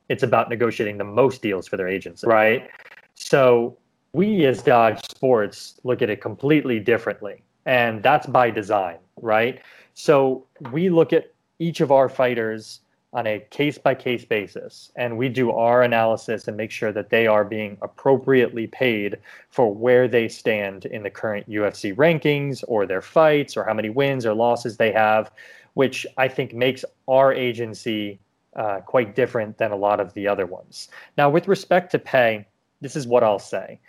[0.09, 2.69] It's about negotiating the most deals for their agents, right?
[3.15, 3.77] So
[4.13, 7.43] we as Dodge Sports look at it completely differently.
[7.65, 9.61] And that's by design, right?
[9.93, 15.17] So we look at each of our fighters on a case by case basis and
[15.17, 19.17] we do our analysis and make sure that they are being appropriately paid
[19.49, 23.89] for where they stand in the current UFC rankings or their fights or how many
[23.89, 25.31] wins or losses they have,
[25.73, 28.19] which I think makes our agency
[28.55, 30.89] uh, quite different than a lot of the other ones.
[31.17, 32.45] Now, with respect to pay,
[32.81, 33.79] this is what I'll say.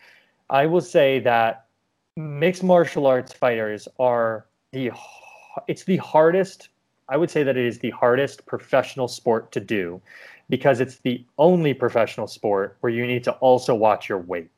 [0.48, 1.66] I will say that
[2.16, 4.90] mixed martial arts fighters are the
[5.66, 6.68] it's the hardest
[7.10, 10.00] I would say that it is the hardest professional sport to do
[10.48, 14.50] because it's the only professional sport where you need to also watch your weight,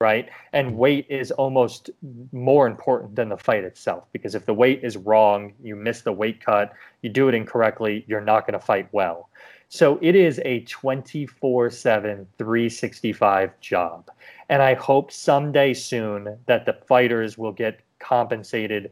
[0.00, 0.28] right?
[0.52, 1.88] And weight is almost
[2.32, 6.12] more important than the fight itself because if the weight is wrong, you miss the
[6.12, 9.30] weight cut, you do it incorrectly, you're not going to fight well.
[9.68, 14.10] So it is a 24 7, 365 job.
[14.48, 18.90] And I hope someday soon that the fighters will get compensated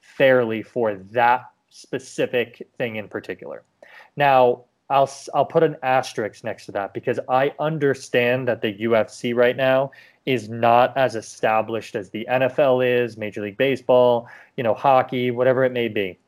[0.00, 3.62] fairly for that specific thing in particular.
[4.16, 9.34] Now, I'll I'll put an asterisk next to that because I understand that the UFC
[9.34, 9.90] right now
[10.26, 15.64] is not as established as the NFL is, Major League Baseball, you know, hockey, whatever
[15.64, 16.18] it may be.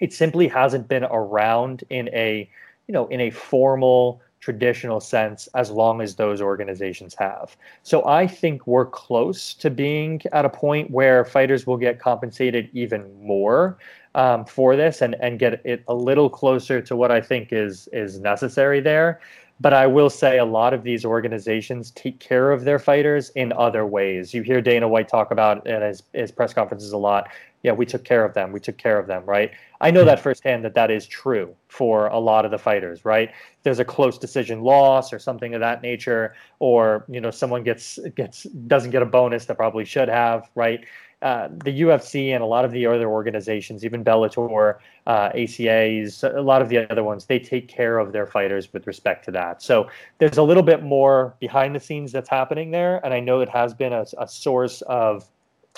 [0.00, 2.48] It simply hasn't been around in a,
[2.88, 7.56] you know, in a formal traditional sense as long as those organizations have.
[7.84, 12.68] So I think we're close to being at a point where fighters will get compensated
[12.72, 13.78] even more
[14.14, 17.88] um, for this and, and get it a little closer to what I think is
[17.92, 19.20] is necessary there.
[19.60, 23.52] But I will say a lot of these organizations take care of their fighters in
[23.52, 24.34] other ways.
[24.34, 27.28] You hear Dana White talk about it at his, his press conferences a lot.
[27.62, 28.50] Yeah, we took care of them.
[28.50, 29.52] We took care of them, right?
[29.80, 33.30] I know that firsthand that that is true for a lot of the fighters, right?
[33.62, 38.00] There's a close decision loss or something of that nature, or you know someone gets
[38.16, 40.84] gets doesn't get a bonus that probably should have, right?
[41.22, 46.42] Uh, the UFC and a lot of the other organizations, even Bellator, uh, ACAs, a
[46.42, 49.62] lot of the other ones, they take care of their fighters with respect to that.
[49.62, 53.40] So there's a little bit more behind the scenes that's happening there, and I know
[53.40, 55.28] it has been a, a source of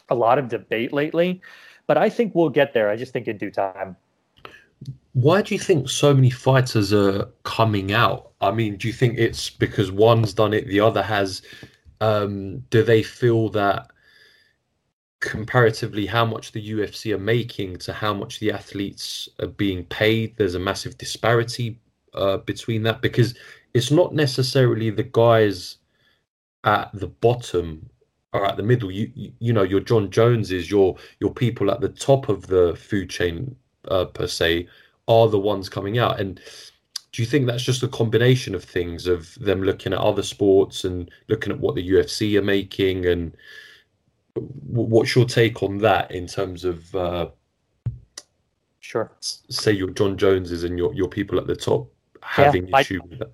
[0.09, 1.43] a lot of debate lately.
[1.87, 2.89] But I think we'll get there.
[2.89, 3.97] I just think in due time.
[5.13, 8.33] Why do you think so many fighters are coming out?
[8.41, 11.43] I mean, do you think it's because one's done it, the other has?
[12.01, 13.89] Um, do they feel that?
[15.25, 20.37] Comparatively how much the UFC are making to how much the athletes are being paid,
[20.37, 21.81] there's a massive disparity
[22.13, 23.35] uh, between that because
[23.73, 25.79] it's not necessarily the guys
[26.65, 27.89] at the bottom
[28.33, 28.91] or at the middle.
[28.91, 33.09] You you, know your John Joneses, your your people at the top of the food
[33.11, 33.57] chain
[33.89, 34.69] uh, per se
[35.09, 36.41] are the ones coming out and
[37.13, 40.83] do you think that's just a combination of things of them looking at other sports
[40.85, 43.37] and looking at what the UFC are making and
[44.37, 47.29] what's your take on that in terms of uh,
[48.81, 49.13] sure.
[49.21, 51.89] say your jon joneses and your, your people at the top
[52.23, 53.31] having yeah, issue my, with that?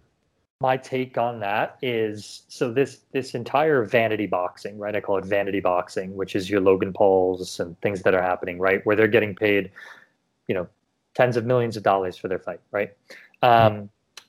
[0.60, 5.24] My take on that is so this this entire vanity boxing right i call it
[5.24, 9.08] vanity boxing which is your logan pauls and things that are happening right where they're
[9.08, 9.70] getting paid
[10.48, 10.68] you know
[11.14, 12.92] tens of millions of dollars for their fight right?
[13.42, 13.88] Um,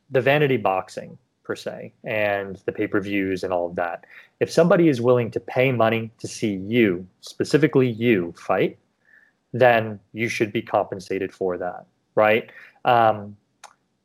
[0.09, 1.17] the vanity boxing
[1.51, 4.05] per se and the pay-per-views and all of that
[4.39, 8.79] if somebody is willing to pay money to see you, specifically you, fight,
[9.53, 11.85] then you should be compensated for that,
[12.15, 12.49] right?
[12.83, 13.37] Um,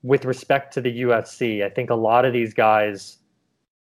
[0.02, 3.16] with respect to the UFC, I think a lot of these guys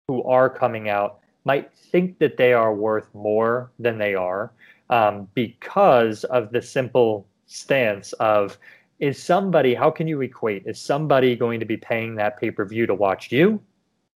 [0.07, 4.51] who are coming out might think that they are worth more than they are
[4.89, 8.57] um, because of the simple stance of
[8.99, 10.65] is somebody, how can you equate?
[10.67, 13.61] Is somebody going to be paying that pay per view to watch you?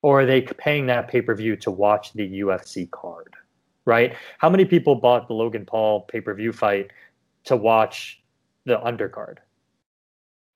[0.02, 3.34] or are they paying that pay per view to watch the UFC card?
[3.84, 4.14] Right?
[4.38, 6.90] How many people bought the Logan Paul pay per view fight
[7.44, 8.22] to watch
[8.64, 9.38] the undercard?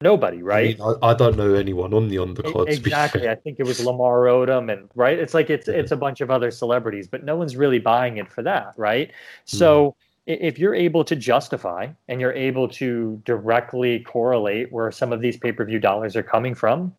[0.02, 0.78] Nobody, right?
[0.78, 2.68] I, mean, I, I, don't know anyone on the undercard.
[2.68, 3.30] Exactly.
[3.30, 5.18] I think it was Lamar Odom, and right.
[5.18, 8.30] It's like it's it's a bunch of other celebrities, but no one's really buying it
[8.30, 9.08] for that, right?
[9.48, 9.56] Hmm.
[9.56, 9.96] So.
[10.26, 15.36] If you're able to justify and you're able to directly correlate where some of these
[15.36, 16.92] pay per view dollars are coming from,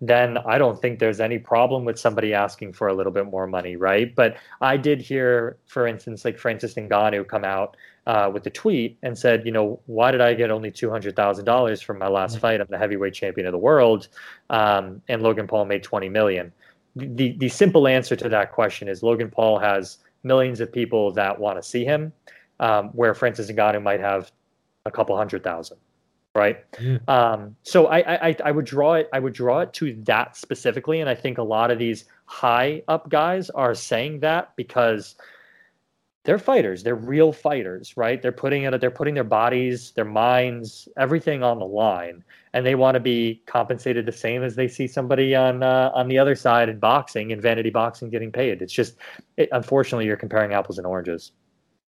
[0.00, 3.46] then I don't think there's any problem with somebody asking for a little bit more
[3.46, 4.14] money, right?
[4.14, 8.98] But I did hear, for instance, like Francis Ngannou come out uh, with a tweet
[9.02, 12.08] and said, you know, why did I get only two hundred thousand dollars from my
[12.08, 12.40] last mm-hmm.
[12.40, 12.60] fight?
[12.60, 14.08] I'm the heavyweight champion of the world,
[14.50, 16.52] um, and Logan Paul made twenty million.
[16.96, 21.38] The the simple answer to that question is Logan Paul has millions of people that
[21.38, 22.12] want to see him,
[22.60, 24.30] um, where Francis Ngannou might have
[24.84, 25.78] a couple hundred thousand
[26.34, 26.64] right?
[26.80, 26.98] Yeah.
[27.06, 31.00] Um, so I, I I would draw it I would draw it to that specifically,
[31.00, 35.14] and I think a lot of these high up guys are saying that because
[36.24, 38.20] they're fighters, they're real fighters, right?
[38.20, 42.74] They're putting it they're putting their bodies, their minds, everything on the line, and they
[42.74, 46.34] want to be compensated the same as they see somebody on uh, on the other
[46.34, 48.62] side in boxing in vanity boxing getting paid.
[48.62, 48.96] It's just
[49.36, 51.32] it, unfortunately you're comparing apples and oranges.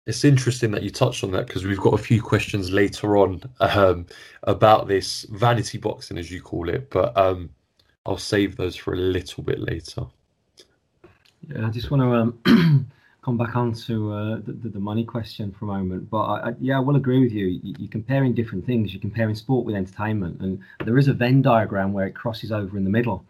[0.08, 3.44] It's interesting that you touched on that because we've got a few questions later on
[3.60, 4.08] um,
[4.44, 7.52] about this vanity boxing, as you call it, but um,
[8.06, 10.08] I'll save those for a little bit later.
[11.48, 12.92] Yeah, I just want to um,
[13.24, 16.10] come back onto uh, the, the, money question for a moment.
[16.10, 17.60] But I, I, yeah, I will agree with you.
[17.64, 18.94] You're comparing different things.
[18.94, 22.78] You're comparing sport with entertainment, and there is a Venn diagram where it crosses over
[22.78, 23.24] in the middle.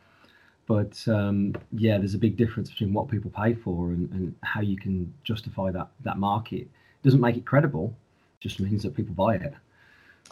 [0.72, 4.62] But um, yeah, there's a big difference between what people pay for and, and how
[4.62, 6.62] you can justify that that market.
[6.62, 7.94] It doesn't make it credible;
[8.40, 9.54] just means that people buy it.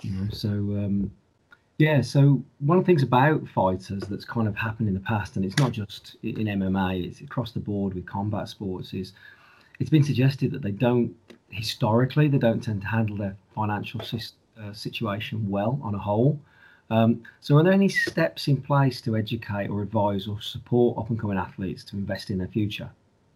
[0.01, 1.11] You know, so um,
[1.77, 5.35] yeah, so one of the things about fighters that's kind of happened in the past,
[5.35, 9.11] and it's not just in MMA, it's across the board with combat sports, is
[9.81, 11.13] it's been suggested that they don't
[11.49, 16.39] historically they don't tend to handle their financial uh, situation well on a whole.
[16.89, 21.09] Um, so, are there any steps in place to educate or advise or support up
[21.09, 22.89] and coming athletes to invest in their future?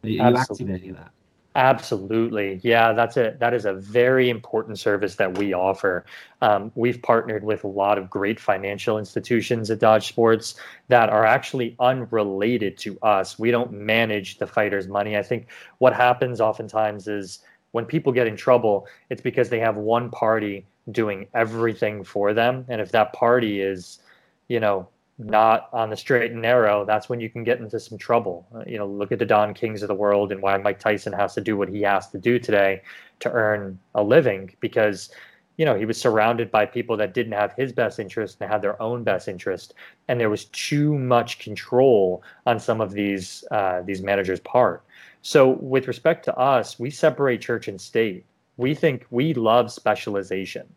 [0.04, 0.42] Are you Absolutely.
[0.42, 1.12] active in any of that?
[1.56, 2.94] Absolutely, yeah.
[2.94, 6.04] That's a that is a very important service that we offer.
[6.42, 10.56] Um, we've partnered with a lot of great financial institutions at Dodge Sports
[10.88, 13.38] that are actually unrelated to us.
[13.38, 15.16] We don't manage the fighters' money.
[15.16, 15.48] I think
[15.78, 17.40] what happens oftentimes is
[17.72, 22.66] when people get in trouble, it's because they have one party doing everything for them,
[22.70, 24.00] and if that party is,
[24.48, 27.98] you know, not on the straight and narrow, that's when you can get into some
[27.98, 28.48] trouble.
[28.54, 31.14] Uh, you know, look at the Don Kings of the world and why Mike Tyson
[31.14, 32.82] has to do what he has to do today
[33.20, 35.12] to earn a living because,
[35.58, 38.62] you know, he was surrounded by people that didn't have his best interest and had
[38.62, 39.76] their own best interest,
[40.08, 44.84] and there was too much control on some of these uh, these managers' part.
[45.22, 48.26] So, with respect to us, we separate church and state.
[48.58, 50.68] We think we love specialization.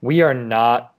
[0.00, 0.94] We are not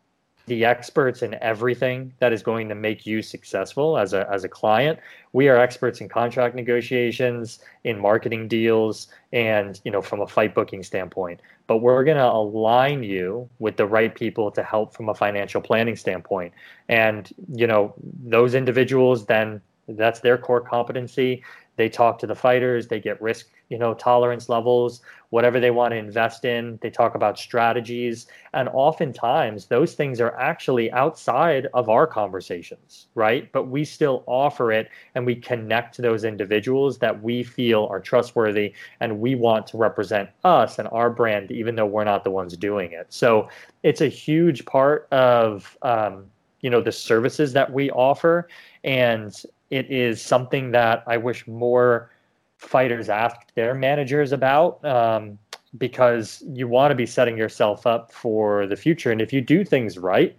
[0.47, 4.49] the experts in everything that is going to make you successful as a as a
[4.49, 4.99] client.
[5.33, 10.53] We are experts in contract negotiations, in marketing deals, and you know from a fight
[10.53, 11.39] booking standpoint.
[11.67, 15.61] But we're going to align you with the right people to help from a financial
[15.61, 16.53] planning standpoint.
[16.89, 21.43] And you know those individuals then that's their core competency.
[21.75, 22.87] They talk to the fighters.
[22.87, 26.77] They get risk you know tolerance levels whatever they want to invest in.
[26.81, 28.27] They talk about strategies.
[28.53, 33.49] And oftentimes those things are actually outside of our conversations right?
[33.53, 38.01] But we still offer it and we connect to those individuals that we feel are
[38.01, 42.31] trustworthy and we want to represent us and our brand even though we're not the
[42.31, 43.07] ones doing it.
[43.09, 43.47] So
[43.83, 46.25] it's a huge part of um,
[46.59, 48.49] you know the services that we offer.
[48.83, 49.33] And
[49.71, 52.11] it is something that I wish more
[52.57, 55.39] fighters ask their managers about um,
[55.77, 59.11] because you want to be setting yourself up for the future.
[59.11, 60.37] And if you do things right,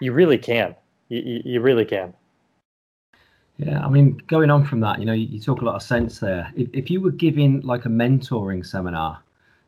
[0.00, 0.74] you really can.
[1.08, 2.14] You, you really can.
[3.58, 6.20] Yeah, I mean, going on from that, you know, you, talk a lot of sense
[6.20, 6.52] there.
[6.56, 9.20] If, if you were giving like a mentoring seminar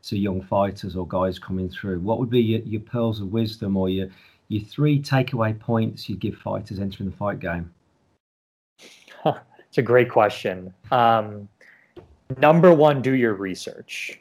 [0.04, 3.76] to young fighters or guys coming through, what would be your, your pearls of wisdom
[3.76, 4.08] or your
[4.46, 7.72] your three takeaway points you give fighters entering the fight game?
[9.70, 10.74] It's a great question.
[10.90, 11.48] Um,
[12.38, 14.20] number one, do your research.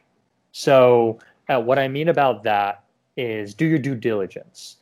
[0.52, 1.18] So,
[1.50, 2.84] uh, what I mean about that
[3.18, 4.78] is do your due diligence.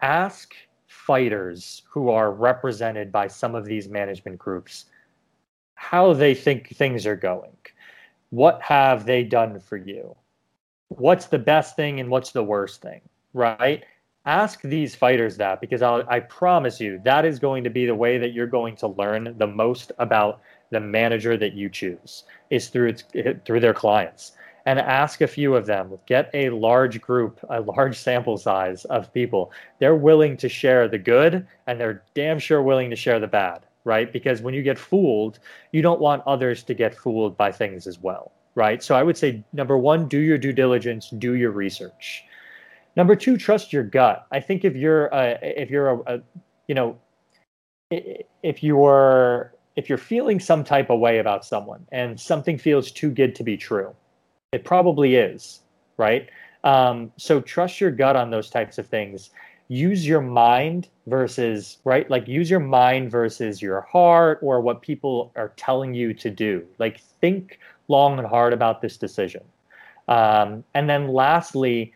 [0.00, 0.54] Ask
[0.86, 4.84] fighters who are represented by some of these management groups
[5.74, 7.56] how they think things are going.
[8.30, 10.14] What have they done for you?
[10.88, 13.00] What's the best thing and what's the worst thing,
[13.34, 13.84] right?
[14.24, 17.94] Ask these fighters that because I'll, I promise you that is going to be the
[17.94, 22.68] way that you're going to learn the most about the manager that you choose is
[22.68, 23.04] through its,
[23.44, 24.32] through their clients.
[24.64, 25.98] And ask a few of them.
[26.06, 29.50] Get a large group a large sample size of people.
[29.80, 33.62] They're willing to share the good and they're damn sure willing to share the bad
[33.84, 34.12] right?
[34.12, 35.40] Because when you get fooled
[35.72, 38.82] you don't want others to get fooled by things as well right?
[38.82, 42.24] So i would say number one do your due diligence do your research
[42.96, 44.26] Number two, trust your gut.
[44.32, 46.20] I think if you're a, if you're a, a
[46.68, 46.98] you know
[47.90, 53.10] if you're if you're feeling some type of way about someone and something feels too
[53.10, 53.94] good to be true,
[54.52, 55.60] it probably is,
[55.96, 56.28] right?
[56.64, 59.30] Um, so trust your gut on those types of things.
[59.68, 65.32] Use your mind versus right, like use your mind versus your heart or what people
[65.36, 66.66] are telling you to do.
[66.78, 69.42] Like think long and hard about this decision.
[70.08, 71.94] Um, and then lastly,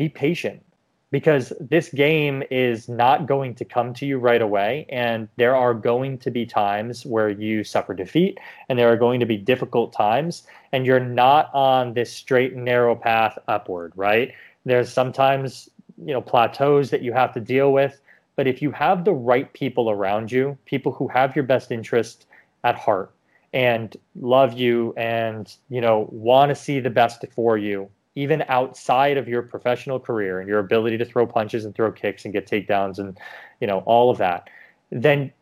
[0.00, 0.64] be patient
[1.10, 4.86] because this game is not going to come to you right away.
[4.88, 8.38] And there are going to be times where you suffer defeat,
[8.68, 12.64] and there are going to be difficult times, and you're not on this straight and
[12.64, 14.32] narrow path upward, right?
[14.64, 18.00] There's sometimes, you know, plateaus that you have to deal with.
[18.36, 22.24] But if you have the right people around you, people who have your best interest
[22.64, 23.12] at heart
[23.52, 27.90] and love you and, you know, want to see the best for you,
[28.20, 32.24] even outside of your professional career and your ability to throw punches and throw kicks
[32.24, 33.18] and get takedowns and
[33.60, 34.48] you know all of that
[34.90, 35.32] then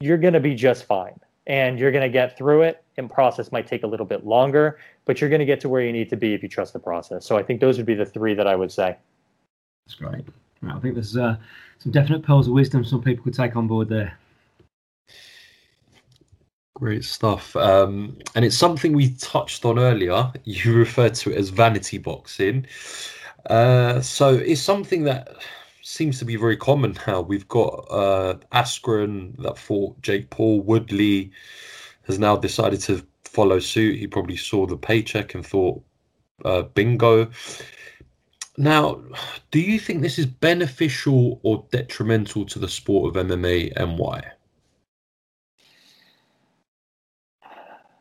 [0.00, 1.18] you're going to be just fine.
[1.46, 2.84] And you're going to get through it.
[2.98, 5.80] And process might take a little bit longer but you're going to get to where
[5.80, 7.24] you need to be if you trust the process.
[7.24, 8.96] So i think those would be the three that i would say.
[9.86, 10.24] That's great.
[10.68, 11.36] I think there's uh,
[11.78, 12.84] some definite pearls of wisdom.
[12.84, 14.18] Some people could take on board there
[16.78, 17.56] Great stuff.
[17.56, 20.32] Um, and it's something we touched on earlier.
[20.44, 22.68] You referred to it as vanity boxing.
[23.46, 25.28] Uh, so it's something that
[25.82, 27.20] seems to be very common now.
[27.20, 30.60] We've got uh, Askren that fought Jake Paul.
[30.60, 31.32] Woodley
[32.06, 33.98] has now decided to follow suit.
[33.98, 35.82] He probably saw the paycheck and thought,
[36.44, 37.28] uh, bingo.
[38.56, 39.02] Now,
[39.50, 44.22] do you think this is beneficial or detrimental to the sport of MMA and why?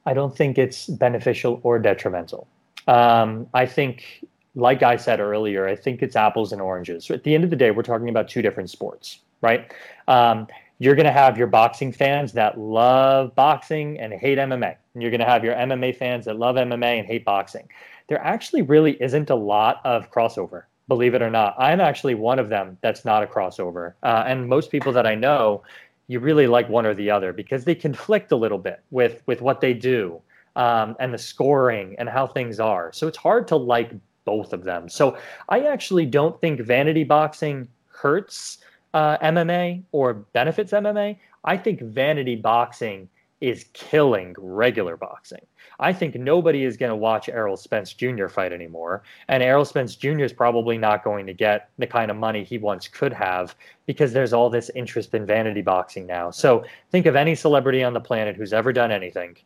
[0.07, 2.47] I don't think it's beneficial or detrimental.
[2.87, 7.11] Um, I think, like I said earlier, I think it's apples and oranges.
[7.11, 9.69] At the end of the day, we're talking about two different sports, right?
[10.07, 10.47] Um,
[10.79, 14.77] you're going to have your boxing fans that love boxing and hate MMA.
[14.93, 17.67] And you're going to have your MMA fans that love MMA and hate boxing.
[18.07, 21.53] There actually really isn't a lot of crossover, believe it or not.
[21.59, 23.95] I'm actually one of them that's not a crossover.
[24.03, 25.63] Uh, and most people that I know,
[26.07, 29.41] you really like one or the other because they conflict a little bit with, with
[29.41, 30.21] what they do
[30.55, 32.91] um, and the scoring and how things are.
[32.93, 33.91] So it's hard to like
[34.25, 34.89] both of them.
[34.89, 35.17] So
[35.49, 38.59] I actually don't think vanity boxing hurts
[38.93, 41.17] uh, MMA or benefits MMA.
[41.43, 45.45] I think vanity boxing is killing regular boxing.
[45.79, 48.27] I think nobody is going to watch Errol Spence Jr.
[48.27, 49.03] fight anymore.
[49.27, 50.21] And Errol Spence Jr.
[50.21, 54.11] is probably not going to get the kind of money he once could have because
[54.11, 56.31] there's all this interest in vanity boxing now.
[56.31, 59.37] So think of any celebrity on the planet who's ever done anything.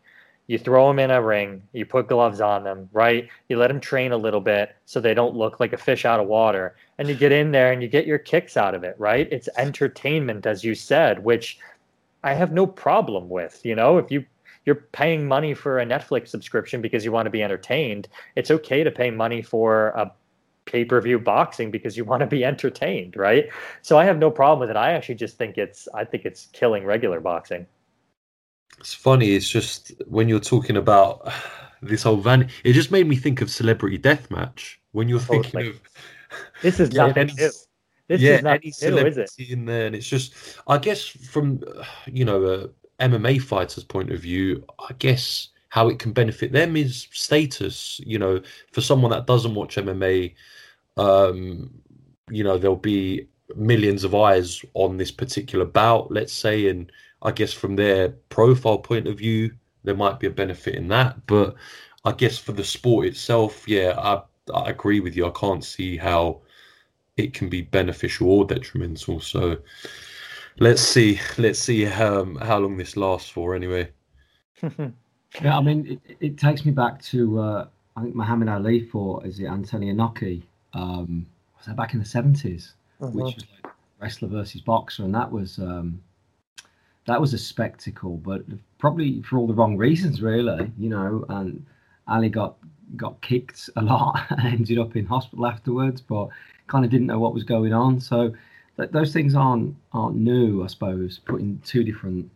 [0.47, 3.29] You throw them in a ring, you put gloves on them, right?
[3.47, 6.19] You let them train a little bit so they don't look like a fish out
[6.19, 6.75] of water.
[6.97, 9.27] And you get in there and you get your kicks out of it, right?
[9.31, 11.59] It's entertainment, as you said, which
[12.24, 13.61] I have no problem with.
[13.63, 14.26] You know, if you
[14.65, 18.84] you're paying money for a Netflix subscription because you want to be entertained, it's okay
[18.84, 20.11] to pay money for a
[20.65, 23.49] pay-per-view boxing because you want to be entertained, right?
[23.82, 24.76] So I have no problem with it.
[24.76, 27.65] I actually just think it's I think it's killing regular boxing.
[28.80, 29.36] It's funny.
[29.36, 31.32] It's just when you're talking about
[31.82, 34.78] this whole van, it just made me think of Celebrity Deathmatch.
[34.91, 35.41] When you're oh, totally.
[35.43, 35.82] thinking of
[36.61, 37.49] this is nothing new.
[38.12, 40.34] This yeah, any celebrity in there, and it's just,
[40.68, 41.64] I guess, from
[42.05, 42.45] you know
[42.99, 48.01] a MMA fighter's point of view, I guess how it can benefit them is status.
[48.05, 48.41] You know,
[48.74, 50.36] for someone that doesn't watch MMA,
[50.97, 51.72] um,
[52.30, 56.91] you know, there'll be millions of eyes on this particular bout, let's say, and
[57.22, 59.51] I guess from their profile point of view,
[59.86, 61.26] there might be a benefit in that.
[61.28, 61.55] But
[62.03, 65.28] I guess for the sport itself, yeah, I I agree with you.
[65.28, 66.41] I can't see how
[67.22, 69.19] it can be beneficial or detrimental.
[69.19, 69.57] So
[70.59, 73.55] let's see, let's see how um, how long this lasts for.
[73.55, 73.89] Anyway.
[74.61, 79.26] yeah, I mean, it, it, takes me back to uh, I think Muhammad Ali fought
[79.26, 80.43] is it Antonio Inoki?
[80.74, 81.26] Um,
[81.57, 83.11] was that back in the 70s uh-huh.
[83.11, 86.01] which was like wrestler versus boxer, and that was um,
[87.05, 88.43] that was a spectacle, but
[88.78, 90.72] probably for all the wrong reasons, really.
[90.78, 91.65] You know, and
[92.07, 92.57] Ali got
[92.95, 96.30] got kicked a lot and ended up in hospital afterwards, but
[96.72, 97.99] kind of didn't know what was going on.
[97.99, 98.34] So
[98.78, 101.19] th- those things aren't aren't new, I suppose.
[101.19, 102.32] Putting two different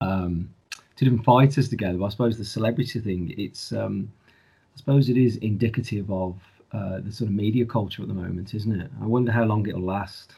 [0.00, 0.48] um,
[0.96, 4.10] two different fighters together, I suppose the celebrity thing, it's um,
[4.74, 6.36] I suppose it is indicative of
[6.72, 8.90] uh, the sort of media culture at the moment, isn't it?
[9.00, 10.34] I wonder how long it'll last.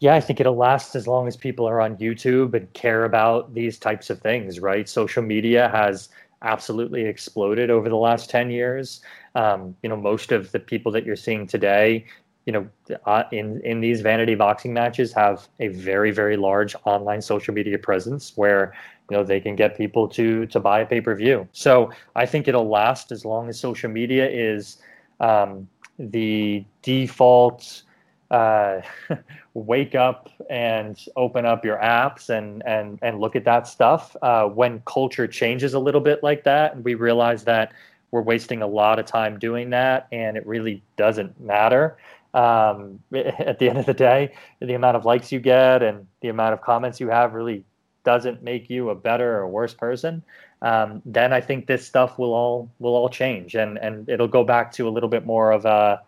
[0.00, 3.54] Yeah, I think it'll last as long as people are on YouTube and care about
[3.54, 4.86] these types of things, right?
[4.86, 6.10] Social media has
[6.42, 9.00] absolutely exploded over the last 10 years.
[9.34, 12.04] Um, you know, most of the people that you're seeing today,
[12.46, 12.68] you know,
[13.04, 17.76] uh, in, in these vanity boxing matches have a very, very large online social media
[17.76, 18.72] presence where,
[19.10, 21.46] you know, they can get people to, to buy a pay-per-view.
[21.52, 24.78] So I think it'll last as long as social media is
[25.18, 25.68] um,
[25.98, 27.82] the default
[28.30, 28.80] uh,
[29.54, 34.16] wake up and open up your apps and and and look at that stuff.
[34.22, 37.72] Uh, when culture changes a little bit like that, and we realize that
[38.10, 41.96] we're wasting a lot of time doing that, and it really doesn't matter.
[42.36, 46.28] Um, at the end of the day, the amount of likes you get and the
[46.28, 47.64] amount of comments you have really
[48.04, 50.22] doesn't make you a better or worse person.
[50.62, 54.44] Um, then I think this stuff will all will all change, and and it'll go
[54.44, 56.02] back to a little bit more of a,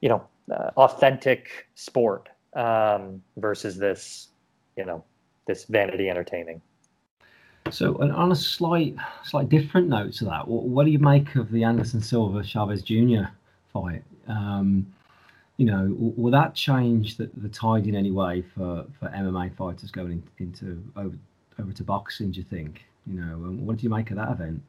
[0.00, 4.28] you know, uh, authentic sport um, versus this,
[4.76, 5.04] you know,
[5.46, 6.60] this vanity entertaining.
[7.70, 8.94] So, and on a slight,
[9.24, 12.82] slight different note to that, what, what do you make of the Anderson Silva Chavez
[12.82, 13.24] Jr.
[13.72, 14.04] fight?
[14.28, 14.86] Um,
[15.56, 19.90] you know, will that change the, the tide in any way for, for MMA fighters
[19.90, 21.16] going in, into over
[21.58, 22.30] over to boxing?
[22.30, 22.84] Do you think?
[23.06, 24.62] You know, um, what do you make of that event?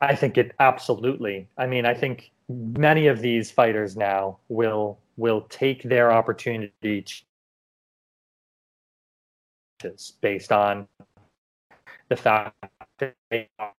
[0.00, 1.48] I think it absolutely.
[1.58, 7.04] I mean, I think many of these fighters now will will take their opportunity
[10.20, 10.86] based on
[12.08, 12.54] the fact
[12.98, 13.72] that they are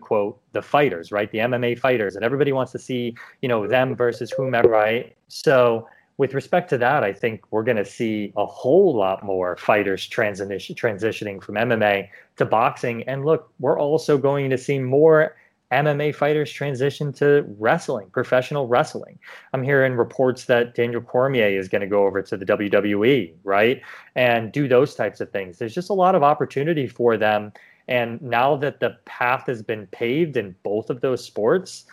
[0.00, 3.96] quote the fighters right the mma fighters and everybody wants to see you know them
[3.96, 5.88] versus whomever right so
[6.18, 10.06] with respect to that i think we're going to see a whole lot more fighters
[10.06, 15.34] transition transitioning from mma to boxing and look we're also going to see more
[15.72, 19.18] MMA fighters transition to wrestling, professional wrestling.
[19.52, 23.82] I'm hearing reports that Daniel Cormier is going to go over to the WWE, right?
[24.14, 25.58] And do those types of things.
[25.58, 27.52] There's just a lot of opportunity for them.
[27.88, 31.84] And now that the path has been paved in both of those sports,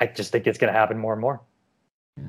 [0.00, 1.40] I just think it's going to happen more and more.
[2.16, 2.24] Yeah.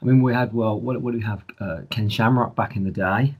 [0.00, 1.44] I mean, we had, well, what, what do we have?
[1.60, 3.34] Uh, Ken Shamrock back in the day.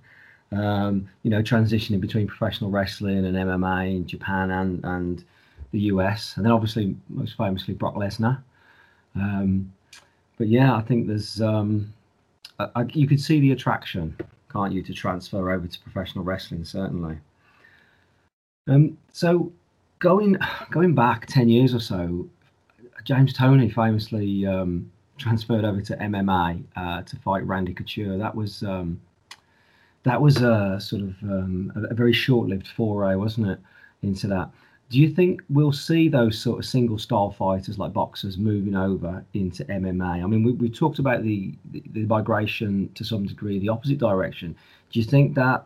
[0.52, 5.24] Um, you know, transitioning between professional wrestling and MMA in Japan and, and
[5.72, 8.42] the US, and then obviously most famously Brock Lesnar.
[9.16, 9.72] Um,
[10.36, 11.92] but yeah, I think there's um,
[12.58, 14.16] I, I, you could see the attraction,
[14.50, 17.16] can't you, to transfer over to professional wrestling certainly.
[18.68, 19.52] Um, so
[19.98, 20.36] going
[20.70, 22.28] going back ten years or so,
[23.04, 28.16] James Toney famously um, transferred over to MMA uh, to fight Randy Couture.
[28.18, 29.00] That was um,
[30.04, 33.58] that was a sort of um, a, a, very short-lived foray, wasn't it,
[34.02, 34.50] into that?
[34.90, 39.24] Do you think we'll see those sort of single style fighters like boxers moving over
[39.32, 40.22] into MMA?
[40.22, 43.98] I mean, we, we talked about the, the, the migration to some degree, the opposite
[43.98, 44.54] direction.
[44.90, 45.64] Do you think that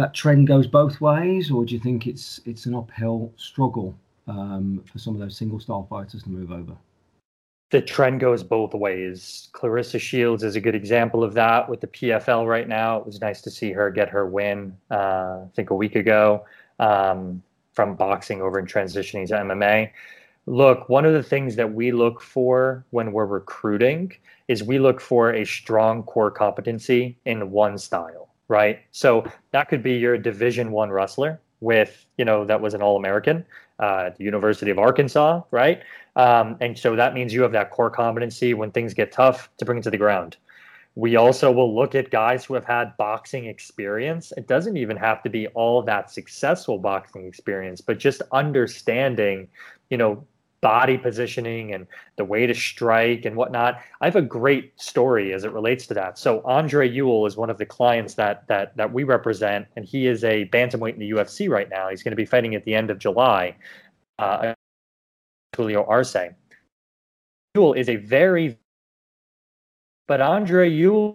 [0.00, 3.94] that trend goes both ways, or do you think it's it's an uphill struggle
[4.26, 6.72] um, for some of those single style fighters to move over?
[7.70, 9.48] The trend goes both ways.
[9.52, 12.98] Claressa Shields is a good example of that with the PFL right now.
[12.98, 16.44] It was nice to see her get her win, uh, I think a week ago.
[16.78, 17.42] Um,
[17.72, 19.90] from boxing over and transitioning to MMA.
[20.46, 24.12] Look, one of the things that we look for when we're recruiting
[24.48, 28.19] is we look for a strong core competency in one style,
[28.50, 28.80] right?
[28.90, 32.96] So that could be your Division One wrestler with, you know, that was an All
[32.96, 33.46] American
[33.80, 35.82] uh, the University of Arkansas, right?
[36.14, 39.64] Um, and so that means you have that core competency when things get tough to
[39.64, 40.36] bring it to the ground.
[40.96, 44.32] We also will look at guys who have had boxing experience.
[44.36, 49.48] It doesn't even have to be all that successful boxing experience, but just understanding,
[49.88, 50.22] you know,
[50.62, 51.86] body positioning and
[52.16, 53.80] the way to strike and whatnot.
[54.00, 56.18] I have a great story as it relates to that.
[56.18, 60.06] So Andre Ewell is one of the clients that that that we represent, and he
[60.06, 61.88] is a bantamweight in the UFC right now.
[61.88, 63.56] He's going to be fighting at the end of July.
[64.18, 64.54] Uh,
[65.56, 66.16] Julio Arce.
[67.54, 68.56] Ewell is a very
[70.10, 71.14] but Andre Ewell,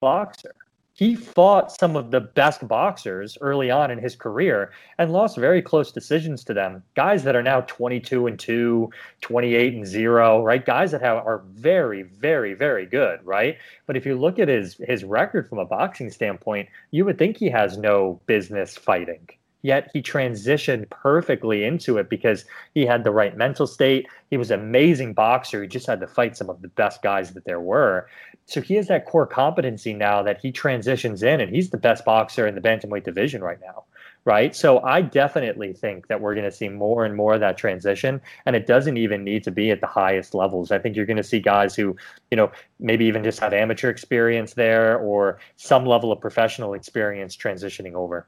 [0.00, 0.54] boxer,
[0.96, 5.60] he fought some of the best boxers early on in his career and lost very
[5.60, 6.82] close decisions to them.
[6.94, 8.88] Guys that are now 22 and 2,
[9.20, 10.64] 28 and 0, right?
[10.64, 13.58] Guys that have, are very, very, very good, right?
[13.86, 17.36] But if you look at his his record from a boxing standpoint, you would think
[17.36, 19.28] he has no business fighting
[19.62, 22.44] yet he transitioned perfectly into it because
[22.74, 24.06] he had the right mental state.
[24.30, 25.62] He was an amazing boxer.
[25.62, 28.08] He just had to fight some of the best guys that there were.
[28.46, 32.04] So he has that core competency now that he transitions in, and he's the best
[32.04, 33.84] boxer in the bantamweight division right now.
[34.24, 34.56] Right.
[34.56, 38.20] So I definitely think that we're going to see more and more of that transition.
[38.44, 40.72] And it doesn't even need to be at the highest levels.
[40.72, 41.94] I think you're going to see guys who,
[42.32, 42.50] you know,
[42.80, 48.26] maybe even just have amateur experience there or some level of professional experience transitioning over.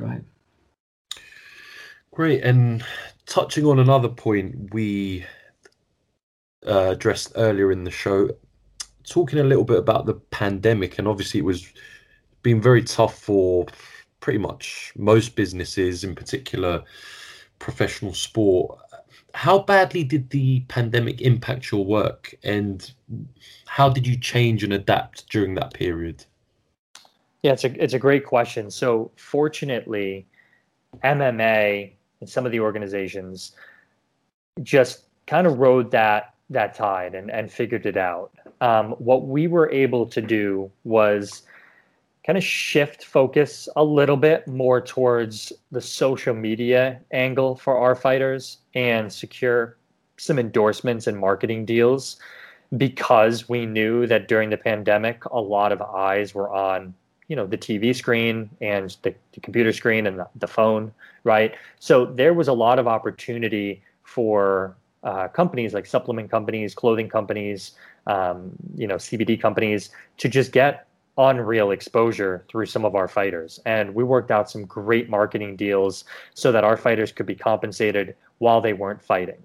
[0.00, 0.22] Great.
[2.12, 2.42] Great.
[2.42, 2.82] And
[3.26, 5.26] touching on another point we
[6.66, 8.30] uh, addressed earlier in the show,
[9.06, 11.70] talking a little bit about the pandemic, and obviously it was
[12.42, 13.66] been very tough for
[14.20, 16.82] pretty much most businesses, in particular
[17.58, 18.78] professional sport.
[19.34, 22.90] How badly did the pandemic impact your work, and
[23.66, 26.24] how did you change and adapt during that period?
[27.42, 28.70] Yeah, it's a it's a great question.
[28.70, 30.26] So fortunately,
[31.02, 33.52] MMA and some of the organizations
[34.62, 38.32] just kind of rode that that tide and, and figured it out.
[38.60, 41.42] Um, what we were able to do was
[42.26, 47.94] kind of shift focus a little bit more towards the social media angle for our
[47.94, 49.78] fighters and secure
[50.18, 52.18] some endorsements and marketing deals
[52.76, 56.94] because we knew that during the pandemic a lot of eyes were on
[57.30, 61.54] you know the TV screen and the, the computer screen and the, the, phone, right?
[61.78, 67.72] So there was a lot of opportunity for uh, companies like supplement companies, clothing companies,
[68.08, 73.60] um, you know CBD companies to just get unreal exposure through some of our fighters.
[73.64, 76.04] And we worked out some great marketing deals
[76.34, 79.40] so that our fighters could be compensated while they weren't fighting.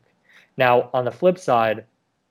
[0.58, 1.86] Now, on the flip side,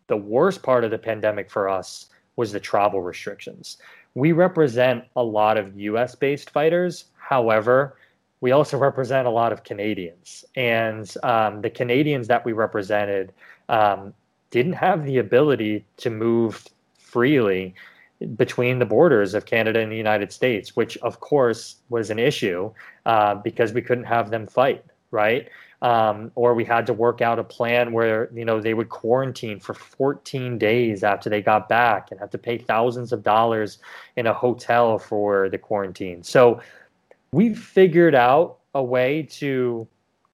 [0.09, 3.79] the worst part of the pandemic for us was the travel restrictions
[4.15, 7.07] we represent a lot of US based fighters.
[7.17, 7.97] However,
[8.41, 10.45] we also represent a lot of Canadians.
[10.55, 13.33] And um, the Canadians that we represented
[13.69, 14.13] um,
[14.51, 16.67] didn't have the ability to move
[16.99, 17.75] freely
[18.37, 22.71] between the borders of Canada and the United States, which of course was an issue
[23.07, 24.85] uh, because we couldn't have them fight
[25.15, 25.49] right?
[25.83, 29.61] Um, or we had to work out a plan where you know they would quarantine
[29.61, 33.79] for 14 days after they got back and have to pay thousands of dollars
[34.17, 36.23] in a hotel for the quarantine.
[36.23, 36.61] So
[37.33, 39.87] we figured out a way to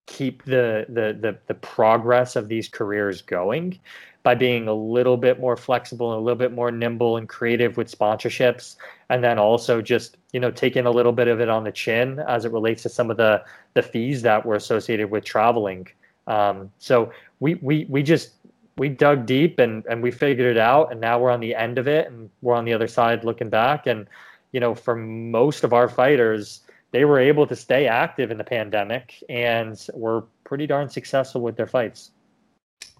[0.07, 3.79] keep the, the the the progress of these careers going
[4.23, 7.77] by being a little bit more flexible and a little bit more nimble and creative
[7.77, 8.77] with sponsorships
[9.11, 12.21] and then also just you know taking a little bit of it on the chin
[12.27, 13.45] as it relates to some of the
[13.75, 15.87] the fees that were associated with traveling.
[16.27, 18.37] Um, so we we we just
[18.79, 21.77] we dug deep and and we figured it out and now we're on the end
[21.77, 23.87] of it and we're on the other side looking back.
[23.87, 24.07] And
[24.53, 28.45] you know for most of our fighters they were able to stay active in the
[28.45, 32.11] pandemic and were pretty darn successful with their fights.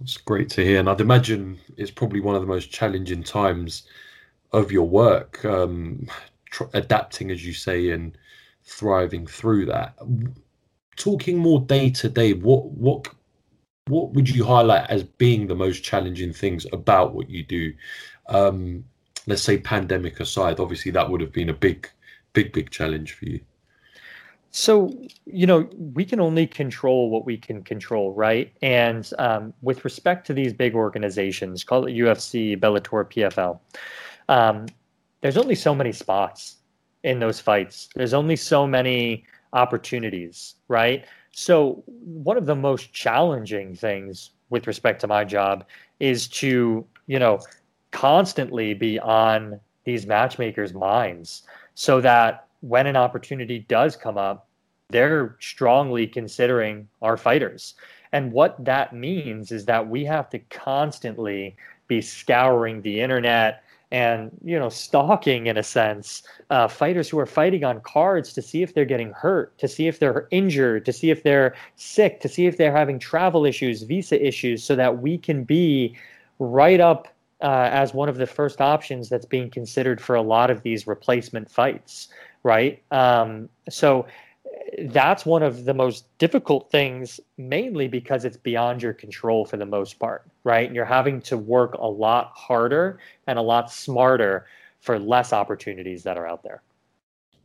[0.01, 3.83] It's great to hear, and I'd imagine it's probably one of the most challenging times
[4.53, 6.07] of your work, um,
[6.51, 8.17] tr- adapting, as you say, and
[8.65, 9.97] thriving through that.
[10.97, 13.09] Talking more day to day, what what
[13.87, 17.73] what would you highlight as being the most challenging things about what you do?
[18.29, 18.85] Um,
[19.27, 21.89] let's say pandemic aside, obviously that would have been a big,
[22.33, 23.41] big, big challenge for you.
[24.53, 24.93] So,
[25.27, 28.53] you know, we can only control what we can control, right?
[28.63, 33.61] And um, with respect to these big organizations, call it UFC, Bellator, PFL,
[34.31, 34.67] um,
[35.21, 36.57] there's only so many spots
[37.03, 37.89] in those fights.
[37.95, 41.05] There's only so many opportunities, right?
[41.33, 45.65] So, one of the most challenging things with respect to my job
[45.99, 47.41] is to, you know,
[47.91, 51.43] constantly be on these matchmakers' minds
[51.75, 54.49] so that when an opportunity does come up,
[54.91, 57.75] they're strongly considering our fighters.
[58.13, 61.57] And what that means is that we have to constantly
[61.89, 67.27] be scouring the internet and you know stalking in a sense uh, fighters who are
[67.27, 70.93] fighting on cards to see if they're getting hurt to see if they're injured to
[70.93, 74.99] see if they're sick to see if they're having travel issues visa issues so that
[74.99, 75.97] we can be
[76.39, 77.09] right up
[77.43, 80.87] uh, as one of the first options that's being considered for a lot of these
[80.87, 82.09] replacement fights
[82.43, 82.83] right?
[82.91, 84.07] Um, so
[84.85, 89.67] that's one of the most difficult things, mainly because it's beyond your control for the
[89.67, 90.67] most part, right?
[90.67, 94.47] And you're having to work a lot harder and a lot smarter
[94.81, 96.63] for less opportunities that are out there.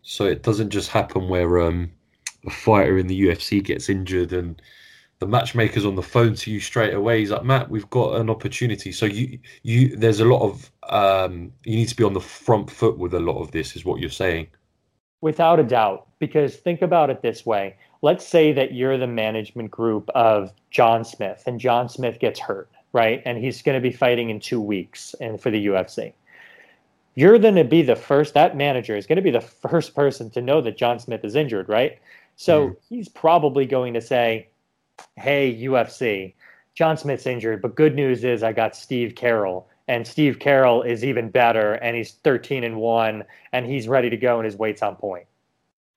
[0.01, 1.91] So it doesn't just happen where um,
[2.45, 4.61] a fighter in the UFC gets injured and
[5.19, 7.19] the matchmaker's on the phone to you straight away.
[7.19, 8.91] He's like, Matt, we've got an opportunity.
[8.91, 12.69] So you, you, there's a lot of um, you need to be on the front
[12.69, 14.47] foot with a lot of this, is what you're saying.
[15.21, 17.75] Without a doubt, because think about it this way.
[18.01, 22.69] Let's say that you're the management group of John Smith and John Smith gets hurt,
[22.95, 23.21] right?
[23.25, 26.13] And he's going to be fighting in 2 weeks and for the UFC.
[27.15, 30.29] You're going to be the first that manager is going to be the first person
[30.31, 31.99] to know that John Smith is injured, right?
[32.37, 32.75] So mm.
[32.89, 34.47] he's probably going to say,
[35.17, 36.33] "Hey UFC,
[36.73, 41.03] John Smith's injured, but good news is I got Steve Carroll and Steve Carroll is
[41.03, 44.81] even better, and he's 13 and one, and he's ready to go, and his weight's
[44.81, 45.25] on point.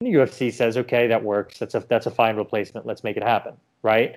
[0.00, 1.58] And the UFC says, okay, that works.
[1.58, 2.86] That's a that's a fine replacement.
[2.86, 4.16] Let's make it happen, right?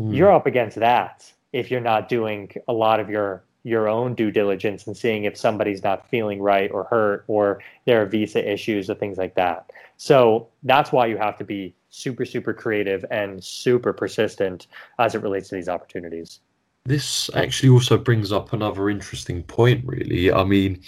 [0.00, 0.14] Mm.
[0.14, 4.30] You're up against that if you're not doing a lot of your your own due
[4.30, 8.88] diligence and seeing if somebody's not feeling right or hurt or there are visa issues
[8.88, 9.72] or things like that.
[9.96, 15.22] So that's why you have to be super super creative and super persistent as it
[15.22, 16.40] relates to these opportunities.
[16.84, 20.30] This actually also brings up another interesting point, really.
[20.30, 20.80] I mean,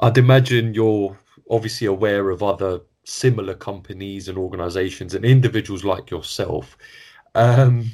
[0.00, 1.18] I'd imagine you're
[1.50, 6.78] obviously aware of other similar companies and organizations and individuals like yourself.
[7.34, 7.90] Um,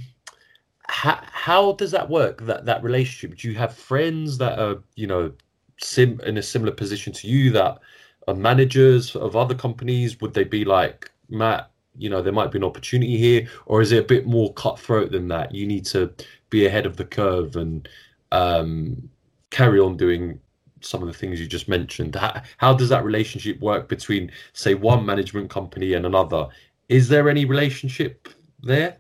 [0.91, 2.43] how, how does that work?
[2.43, 3.39] That that relationship?
[3.39, 5.33] Do you have friends that are you know
[5.81, 7.79] sim in a similar position to you that
[8.27, 10.21] are managers of other companies?
[10.21, 11.71] Would they be like Matt?
[11.97, 15.13] You know, there might be an opportunity here, or is it a bit more cutthroat
[15.13, 15.55] than that?
[15.55, 16.13] You need to
[16.51, 17.89] be ahead of the curve and
[18.33, 19.09] um,
[19.51, 20.41] carry on doing
[20.81, 22.17] some of the things you just mentioned.
[22.17, 26.49] How, how, does that relationship work between, say, one management company and another?
[26.89, 28.29] Is there any relationship
[28.63, 28.97] there?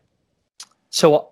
[0.91, 1.30] So,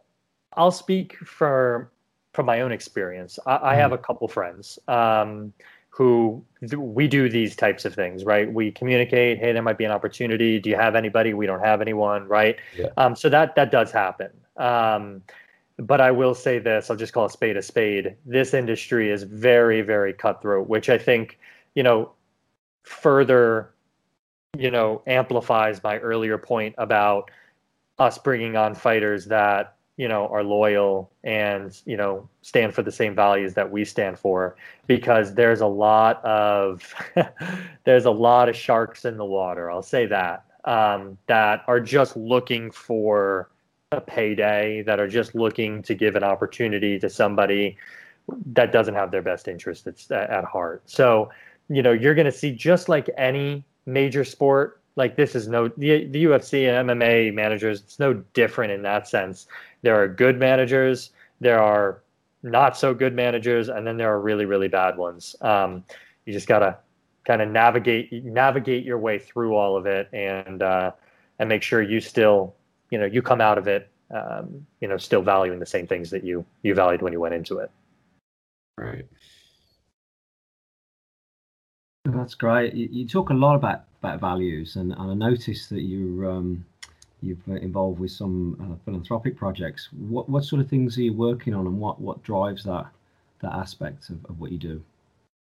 [0.54, 1.90] I'll speak for
[2.34, 3.38] from my own experience.
[3.46, 3.94] I, I have mm.
[3.94, 5.52] a couple friends um,
[5.90, 6.44] who
[6.76, 8.52] we do these types of things, right?
[8.52, 10.60] We communicate, hey, there might be an opportunity.
[10.60, 11.34] Do you have anybody?
[11.34, 12.56] We don't have anyone, right?
[12.76, 12.88] Yeah.
[12.96, 14.30] Um, so that that does happen.
[14.56, 15.22] Um,
[15.78, 18.16] but I will say this, I'll just call a spade a spade.
[18.26, 21.38] This industry is very, very cutthroat, which I think,
[21.74, 22.12] you know,
[22.82, 23.70] further,
[24.56, 27.30] you know, amplifies my earlier point about
[27.98, 32.92] us bringing on fighters that, you know, are loyal and, you know, stand for the
[32.92, 36.94] same values that we stand for because there's a lot of
[37.84, 39.70] there's a lot of sharks in the water.
[39.70, 40.44] I'll say that.
[40.64, 43.50] Um, that are just looking for
[43.90, 47.76] a payday, that are just looking to give an opportunity to somebody
[48.52, 50.82] that doesn't have their best interest at, at heart.
[50.86, 51.30] So,
[51.68, 55.68] you know, you're going to see just like any major sport, like this is no
[55.68, 57.80] the, the UFC and MMA managers.
[57.80, 59.46] It's no different in that sense.
[59.82, 61.10] There are good managers,
[61.40, 62.02] there are
[62.42, 65.36] not so good managers, and then there are really really bad ones.
[65.40, 65.84] Um,
[66.24, 66.78] you just gotta
[67.24, 70.92] kind of navigate navigate your way through all of it, and uh,
[71.38, 72.54] and make sure you still
[72.90, 76.10] you know you come out of it um, you know still valuing the same things
[76.10, 77.70] that you you valued when you went into it.
[78.76, 79.06] Right.
[82.04, 82.74] That's great.
[82.74, 86.64] You, you, talk a lot about, about values, and, and I noticed that you um,
[87.22, 89.88] you've been involved with some uh, philanthropic projects.
[89.92, 92.86] What what sort of things are you working on, and what what drives that
[93.40, 94.82] that aspect of, of what you do?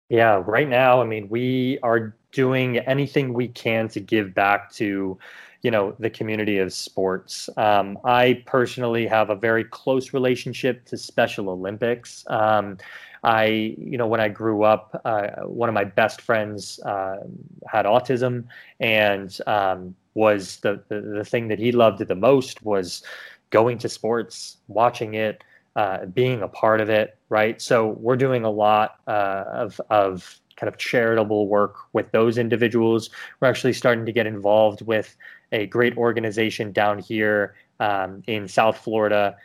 [0.10, 5.18] Yeah, right now, I mean, we are doing anything we can to give back to,
[5.64, 7.50] you know, the community of sports.
[7.58, 12.24] Um, I personally have a very close relationship to Special Olympics.
[12.28, 12.78] Um,
[13.24, 17.18] I, you know, when I grew up, uh, one of my best friends uh,
[17.68, 18.46] had autism,
[18.80, 23.04] and um, was the, the, the thing that he loved the most was
[23.50, 25.44] going to sports, watching it,
[25.76, 27.18] uh, being a part of it.
[27.30, 27.62] Right.
[27.62, 33.10] So we're doing a lot uh, of of kind of charitable work with those individuals.
[33.40, 35.16] We're actually starting to get involved with
[35.52, 39.38] a great organization down here um, in South Florida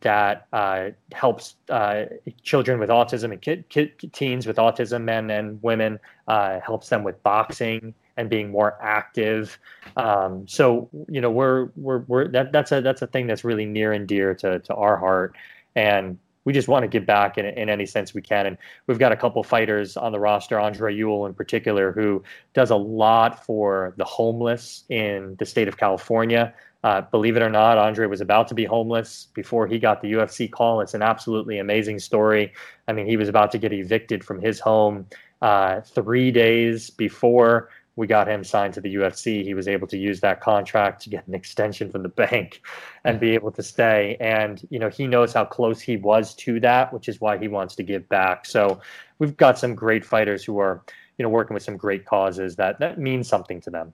[0.00, 2.04] that uh, helps uh,
[2.42, 5.98] children with autism and teens with autism, men and women,
[6.28, 9.58] uh, helps them with boxing and being more active.
[9.96, 13.66] Um, so you know, we're we're we're that that's a that's a thing that's really
[13.66, 15.36] near and dear to to our heart,
[15.74, 18.46] and we just want to give back in, in any sense we can.
[18.46, 22.22] And we've got a couple fighters on the roster, Andre Ewell in particular, who
[22.54, 26.54] does a lot for the homeless in the state of California.
[26.82, 30.12] Uh, believe it or not, Andre was about to be homeless before he got the
[30.12, 30.80] UFC call.
[30.80, 32.52] It's an absolutely amazing story.
[32.88, 35.06] I mean, he was about to get evicted from his home
[35.42, 39.44] uh, three days before we got him signed to the UFC.
[39.44, 42.62] He was able to use that contract to get an extension from the bank
[43.04, 44.16] and be able to stay.
[44.20, 47.46] And, you know, he knows how close he was to that, which is why he
[47.46, 48.46] wants to give back.
[48.46, 48.80] So
[49.18, 50.82] we've got some great fighters who are,
[51.18, 53.92] you know, working with some great causes that, that means something to them.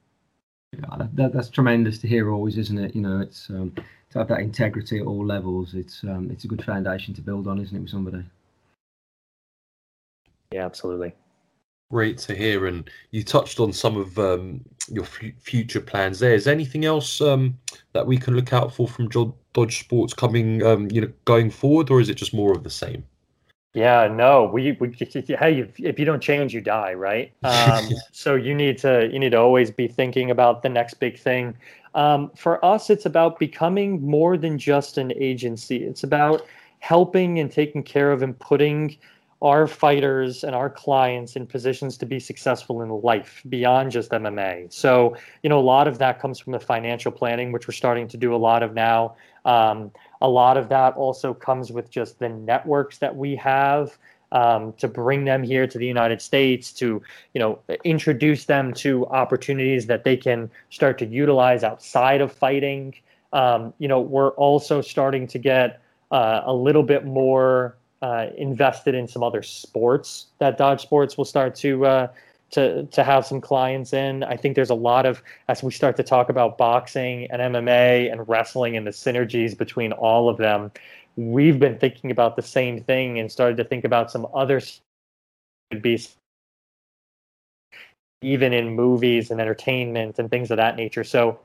[0.78, 2.30] Yeah, that, that's tremendous to hear.
[2.30, 2.94] Always, isn't it?
[2.94, 3.72] You know, it's um,
[4.10, 5.74] to have that integrity at all levels.
[5.74, 8.24] It's um, it's a good foundation to build on, isn't it, with somebody?
[10.52, 11.14] Yeah, absolutely.
[11.90, 12.66] Great to hear.
[12.66, 16.18] And you touched on some of um, your f- future plans.
[16.18, 17.58] There is anything else um,
[17.92, 21.90] that we can look out for from Dodge Sports coming, um, you know, going forward,
[21.90, 23.04] or is it just more of the same?
[23.76, 27.30] Yeah, no, we, we hey, if you don't change, you die, right?
[27.42, 31.18] Um, so you need to you need to always be thinking about the next big
[31.18, 31.54] thing.
[31.94, 35.84] Um, for us, it's about becoming more than just an agency.
[35.84, 36.46] It's about
[36.78, 38.96] helping and taking care of and putting
[39.42, 44.72] our fighters and our clients in positions to be successful in life beyond just MMA.
[44.72, 48.08] So, you know, a lot of that comes from the financial planning, which we're starting
[48.08, 49.14] to do a lot of now.
[49.44, 49.90] Um,
[50.22, 53.98] a lot of that also comes with just the networks that we have
[54.32, 57.00] um, to bring them here to the United States, to
[57.32, 62.94] you know introduce them to opportunities that they can start to utilize outside of fighting.
[63.32, 65.80] Um, you know, we're also starting to get
[66.10, 67.76] uh, a little bit more
[68.06, 72.06] uh, invested in some other sports that Dodge Sports will start to uh,
[72.52, 74.22] to to have some clients in.
[74.22, 78.12] I think there's a lot of as we start to talk about boxing and MMA
[78.12, 80.70] and wrestling and the synergies between all of them.
[81.16, 84.60] We've been thinking about the same thing and started to think about some other
[85.72, 86.00] could be
[88.22, 91.02] even in movies and entertainment and things of that nature.
[91.02, 91.40] So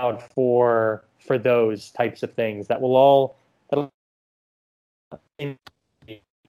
[0.00, 3.36] out for for those types of things that will all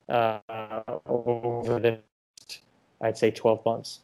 [0.09, 1.99] uh, over the
[3.01, 3.99] I'd say 12 months.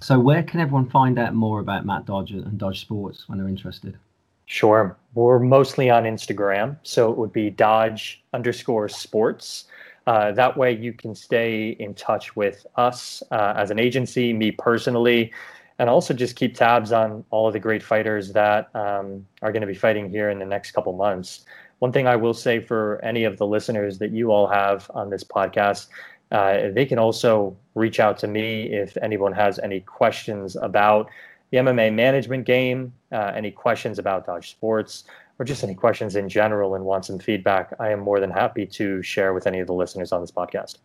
[0.00, 3.48] So, where can everyone find out more about Matt Dodge and Dodge Sports when they're
[3.48, 3.98] interested?
[4.46, 4.96] Sure.
[5.14, 6.76] We're mostly on Instagram.
[6.82, 9.66] So, it would be Dodge underscore sports.
[10.06, 14.50] Uh, that way, you can stay in touch with us uh, as an agency, me
[14.50, 15.32] personally,
[15.78, 19.60] and also just keep tabs on all of the great fighters that um, are going
[19.60, 21.44] to be fighting here in the next couple months.
[21.80, 25.10] One thing I will say for any of the listeners that you all have on
[25.10, 25.88] this podcast
[26.30, 31.10] uh, they can also reach out to me if anyone has any questions about
[31.50, 35.04] the MMA management game, uh, any questions about Dodge Sports,
[35.38, 37.74] or just any questions in general and want some feedback.
[37.80, 40.78] I am more than happy to share with any of the listeners on this podcast.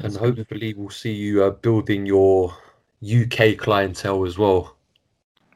[0.00, 2.56] And hopefully, we'll see you uh, building your
[3.02, 4.76] UK clientele as well.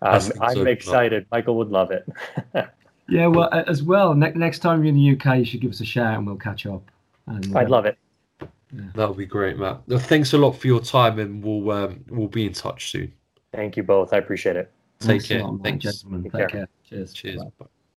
[0.02, 1.26] Um, I'm excited.
[1.30, 2.06] Michael would love it.
[3.08, 5.80] yeah, well, as well, ne- next time you're in the UK, you should give us
[5.80, 6.90] a shout and we'll catch up.
[7.26, 7.98] And, I'd uh, love it.
[8.40, 8.82] Yeah.
[8.94, 9.82] That would be great, Matt.
[9.88, 13.12] Thanks a lot for your time, and we'll um, we'll be in touch soon.
[13.52, 14.12] Thank you both.
[14.12, 14.72] I appreciate it.
[14.98, 15.42] Take Thanks care.
[15.42, 15.84] Lot, Thanks.
[15.84, 16.24] Gentlemen.
[16.24, 16.48] Take, Take care.
[16.48, 16.68] care.
[16.88, 17.12] Cheers.
[17.12, 17.42] Cheers.
[17.58, 17.66] Bye.